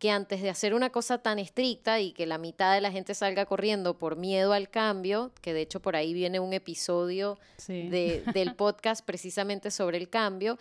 que 0.00 0.10
antes 0.10 0.40
de 0.40 0.48
hacer 0.48 0.72
una 0.72 0.88
cosa 0.88 1.18
tan 1.18 1.38
estricta 1.38 2.00
y 2.00 2.12
que 2.12 2.24
la 2.24 2.38
mitad 2.38 2.74
de 2.74 2.80
la 2.80 2.90
gente 2.90 3.14
salga 3.14 3.44
corriendo 3.44 3.98
por 3.98 4.16
miedo 4.16 4.54
al 4.54 4.70
cambio, 4.70 5.30
que 5.42 5.52
de 5.52 5.60
hecho 5.60 5.80
por 5.80 5.94
ahí 5.94 6.14
viene 6.14 6.40
un 6.40 6.54
episodio 6.54 7.38
del 7.68 8.24
podcast 8.56 9.04
precisamente 9.04 9.70
sobre 9.70 9.98
el 9.98 10.08
cambio, 10.08 10.58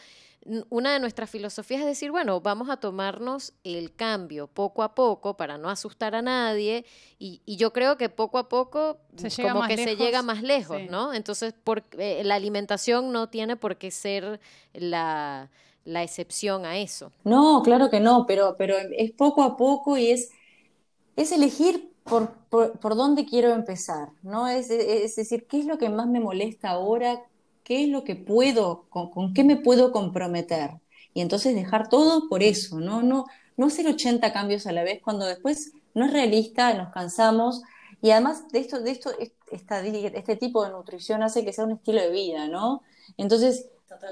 una 0.69 0.91
de 0.91 0.99
nuestras 0.99 1.30
filosofías 1.30 1.82
es 1.82 1.88
decir, 1.88 2.12
bueno, 2.12 2.41
vamos 2.41 2.69
a 2.69 2.78
tomarnos 2.78 3.54
el 3.63 3.95
cambio 3.95 4.47
poco 4.47 4.84
a 4.84 4.93
poco 4.93 5.38
para 5.38 5.58
no 5.58 5.69
asustar 5.69 6.15
a 6.15 6.21
nadie 6.21 6.86
y, 7.17 7.41
yo 7.45 7.71
creo 7.71 7.97
que 7.97 8.10
poco 8.10 8.39
a 8.39 8.49
poco 8.49 8.97
como 9.41 9.67
que 9.67 9.78
se 9.78 9.95
llega 9.95 10.21
más 10.21 10.41
lejos, 10.41 10.82
¿no? 10.89 11.13
Entonces, 11.13 11.54
por, 11.63 11.86
eh, 11.97 12.23
la 12.25 12.36
alimentación 12.36 13.13
no 13.13 13.30
tiene 13.30 13.56
por 13.56 13.78
qué 13.78 13.89
ser 13.89 14.41
la 14.73 15.49
la 15.86 16.04
excepción 16.04 16.65
a 16.65 16.78
eso. 16.78 17.12
No, 17.24 17.62
claro 17.63 17.89
que 17.89 18.00
no, 18.00 18.26
pero, 18.26 18.56
pero 18.58 18.76
es 18.78 19.12
poco 19.12 19.44
a 19.44 19.58
poco 19.58 19.98
y 19.98 20.12
es, 20.12 20.30
es 21.15 21.32
elegir 21.32 21.92
por, 22.04 22.34
por, 22.50 22.96
dónde 22.96 23.26
quiero 23.26 23.54
empezar, 23.54 24.10
¿no? 24.24 24.48
Es, 24.48 24.70
es, 24.70 25.15
decir, 25.15 25.46
¿qué 25.48 25.60
es 25.60 25.65
lo 25.65 25.78
que 25.78 25.89
más 25.89 26.08
me 26.08 26.20
molesta 26.20 26.70
ahora? 26.70 27.22
¿Qué 27.63 27.84
es 27.84 27.89
lo 27.89 28.04
que 28.04 28.15
puedo, 28.15 28.86
con, 28.89 29.34
qué 29.34 29.44
me 29.44 29.58
puedo 29.58 29.92
comprometer? 29.92 30.72
Y 31.13 31.22
entonces 31.22 31.56
dejar 31.56 31.89
todo 31.89 32.28
por 32.28 32.42
eso, 32.44 32.80
¿no? 32.80 33.04
No, 33.04 33.26
no 33.58 33.68
hacer 33.68 33.88
80 33.88 34.34
cambios 34.34 34.65
a 34.65 34.72
la 34.72 34.84
vez 34.84 35.02
cuando 35.04 35.26
después 35.26 35.74
no 35.94 36.06
es 36.06 36.13
realista, 36.13 36.74
nos 36.74 36.92
cansamos. 36.92 37.62
Y 38.02 38.12
además 38.12 38.50
de 38.52 38.60
esto, 38.60 38.80
de 38.80 38.92
esto, 38.92 39.12
esta, 39.52 39.82
este 39.82 40.36
tipo 40.36 40.63
de 40.63 40.72
nutrición 40.72 41.22
hace 41.22 41.44
que 41.44 41.54
sea 41.54 41.65
un 41.65 41.74
estilo 41.74 42.02
de 42.02 42.12
vida, 42.12 42.48
¿no? 42.48 42.82
Entonces, 43.18 43.68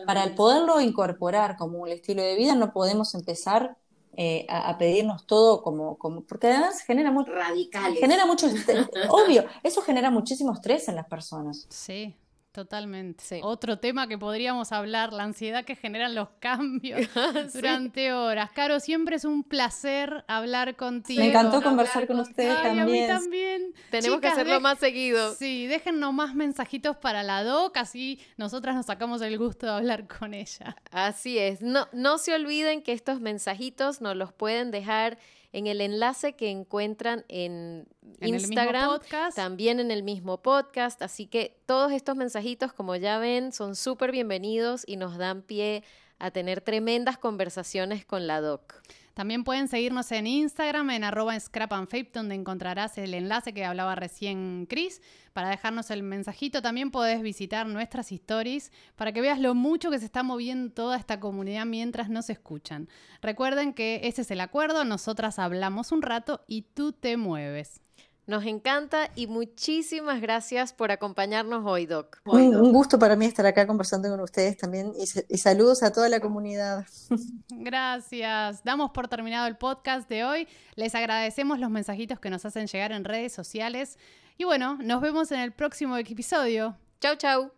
para 0.05 0.35
poderlo 0.35 0.81
incorporar 0.81 1.57
como 1.57 1.79
un 1.79 1.89
estilo 1.89 2.21
de 2.21 2.35
vida, 2.35 2.55
no 2.55 2.71
podemos 2.71 3.13
empezar 3.15 3.77
eh, 4.19 4.47
a, 4.49 4.77
pedirnos 4.77 5.27
todo 5.27 5.61
como, 5.61 5.97
como, 5.97 6.21
porque 6.21 6.47
además 6.47 6.81
genera 6.81 7.11
mucho 7.11 7.31
radicales. 7.31 7.99
Genera 7.99 8.25
mucho 8.25 8.47
obvio, 9.09 9.45
eso 9.61 9.81
genera 9.81 10.09
muchísimo 10.09 10.53
estrés 10.53 10.87
en 10.87 10.95
las 10.95 11.07
personas. 11.07 11.67
Sí, 11.69 12.15
Totalmente. 12.51 13.39
Otro 13.43 13.77
tema 13.77 14.07
que 14.07 14.17
podríamos 14.17 14.71
hablar, 14.71 15.13
la 15.13 15.23
ansiedad 15.23 15.63
que 15.63 15.75
generan 15.75 16.15
los 16.15 16.29
cambios 16.39 17.01
durante 17.53 18.13
horas. 18.13 18.51
Caro, 18.51 18.79
siempre 18.79 19.17
es 19.17 19.25
un 19.25 19.43
placer 19.43 20.23
hablar 20.27 20.75
contigo. 20.75 21.21
Me 21.21 21.29
encantó 21.29 21.61
conversar 21.61 22.07
con 22.07 22.19
ustedes 22.19 22.55
también. 22.61 22.79
A 22.79 22.85
mí 22.85 23.07
también. 23.07 23.73
Tenemos 23.91 24.19
que 24.19 24.27
hacerlo 24.27 24.59
más 24.59 24.79
seguido. 24.79 25.35
Sí, 25.35 25.67
déjennos 25.67 26.13
más 26.13 26.33
mensajitos 26.33 26.97
para 26.97 27.21
la 27.23 27.43
doc, 27.43 27.77
así 27.77 28.19
nosotras 28.37 28.75
nos 28.75 28.87
sacamos 28.87 29.21
el 29.21 29.37
gusto 29.37 29.67
de 29.67 29.73
hablar 29.73 30.07
con 30.07 30.33
ella. 30.33 30.75
Así 30.91 31.37
es. 31.37 31.61
No, 31.61 31.87
no 31.93 32.17
se 32.17 32.33
olviden 32.33 32.81
que 32.81 32.93
estos 32.93 33.21
mensajitos 33.21 34.01
nos 34.01 34.15
los 34.15 34.33
pueden 34.33 34.71
dejar 34.71 35.17
en 35.57 35.67
el 35.67 35.81
enlace 35.81 36.33
que 36.33 36.49
encuentran 36.49 37.25
en, 37.27 37.87
Instagram, 38.21 38.99
también 39.35 39.79
en 39.79 39.91
el 39.91 40.03
mismo 40.03 40.41
podcast. 40.41 41.01
Así 41.01 41.25
que 41.25 41.57
todos 41.65 41.91
estos 41.91 42.15
mensajitos, 42.15 42.73
como 42.73 42.95
ya 42.95 43.17
ven, 43.17 43.51
son 43.51 43.75
súper 43.75 44.11
bienvenidos 44.11 44.83
y 44.87 44.97
nos 44.97 45.17
dan 45.17 45.41
pie 45.41 45.83
a 46.19 46.31
tener 46.31 46.61
tremendas 46.61 47.17
conversaciones 47.17 48.05
con 48.05 48.27
la 48.27 48.41
doc. 48.41 48.75
También 49.17 49.43
pueden 49.43 49.67
seguirnos 49.67 50.11
en 50.11 50.27
Instagram, 50.27 50.91
en 50.91 51.03
arroba 51.03 51.39
scrap 51.39 51.73
and 51.73 51.89
donde 52.13 52.35
encontrarás 52.35 52.99
el 52.99 53.15
enlace 53.15 53.51
que 53.51 53.65
hablaba 53.65 53.95
recién 53.95 54.67
Chris. 54.69 55.01
Para 55.33 55.49
dejarnos 55.49 55.89
el 55.89 56.03
mensajito, 56.03 56.61
también 56.61 56.91
podés 56.91 57.23
visitar 57.23 57.65
nuestras 57.65 58.11
stories 58.11 58.71
para 58.95 59.13
que 59.13 59.21
veas 59.21 59.39
lo 59.39 59.55
mucho 59.55 59.89
que 59.89 59.97
se 59.97 60.05
está 60.05 60.21
moviendo 60.21 60.71
toda 60.71 60.97
esta 60.97 61.19
comunidad 61.19 61.65
mientras 61.65 62.09
nos 62.09 62.29
escuchan. 62.29 62.89
Recuerden 63.19 63.73
que 63.73 64.01
ese 64.03 64.21
es 64.21 64.29
el 64.29 64.39
acuerdo, 64.39 64.83
nosotras 64.83 65.39
hablamos 65.39 65.91
un 65.91 66.03
rato 66.03 66.43
y 66.45 66.61
tú 66.75 66.91
te 66.91 67.17
mueves. 67.17 67.81
Nos 68.27 68.45
encanta 68.45 69.09
y 69.15 69.27
muchísimas 69.27 70.19
gracias 70.19 70.73
por 70.73 70.91
acompañarnos 70.91 71.65
hoy, 71.65 71.85
Doc. 71.85 72.19
Un, 72.25 72.73
gusto 72.73 72.99
para 72.99 73.15
mí 73.15 73.25
estar 73.25 73.45
acá 73.45 73.65
conversando 73.65 74.09
con 74.09 74.19
ustedes 74.19 74.57
también 74.57 74.91
y, 74.99 75.37
saludos 75.37 75.81
a 75.81 75.93
toda 75.93 76.09
la 76.09 76.19
comunidad. 76.19 76.85
Gracias. 77.49 78.65
Damos 78.65 78.91
por 78.91 79.07
terminado 79.07 79.47
el 79.47 79.55
podcast 79.55 80.09
de 80.09 80.25
hoy. 80.25 80.47
Les 80.75 80.93
agradecemos 80.93 81.57
los 81.57 81.69
mensajitos 81.69 82.19
que 82.19 82.29
nos 82.29 82.43
hacen 82.43 82.67
llegar 82.67 82.91
en 82.91 83.05
redes 83.05 83.31
sociales. 83.31 83.97
Y 84.37 84.43
bueno, 84.43 84.77
nos 84.81 84.99
vemos 84.99 85.31
en 85.31 85.39
el 85.39 85.53
próximo 85.53 85.95
episodio. 85.95 86.75
Chau, 86.99 87.15
chau. 87.15 87.51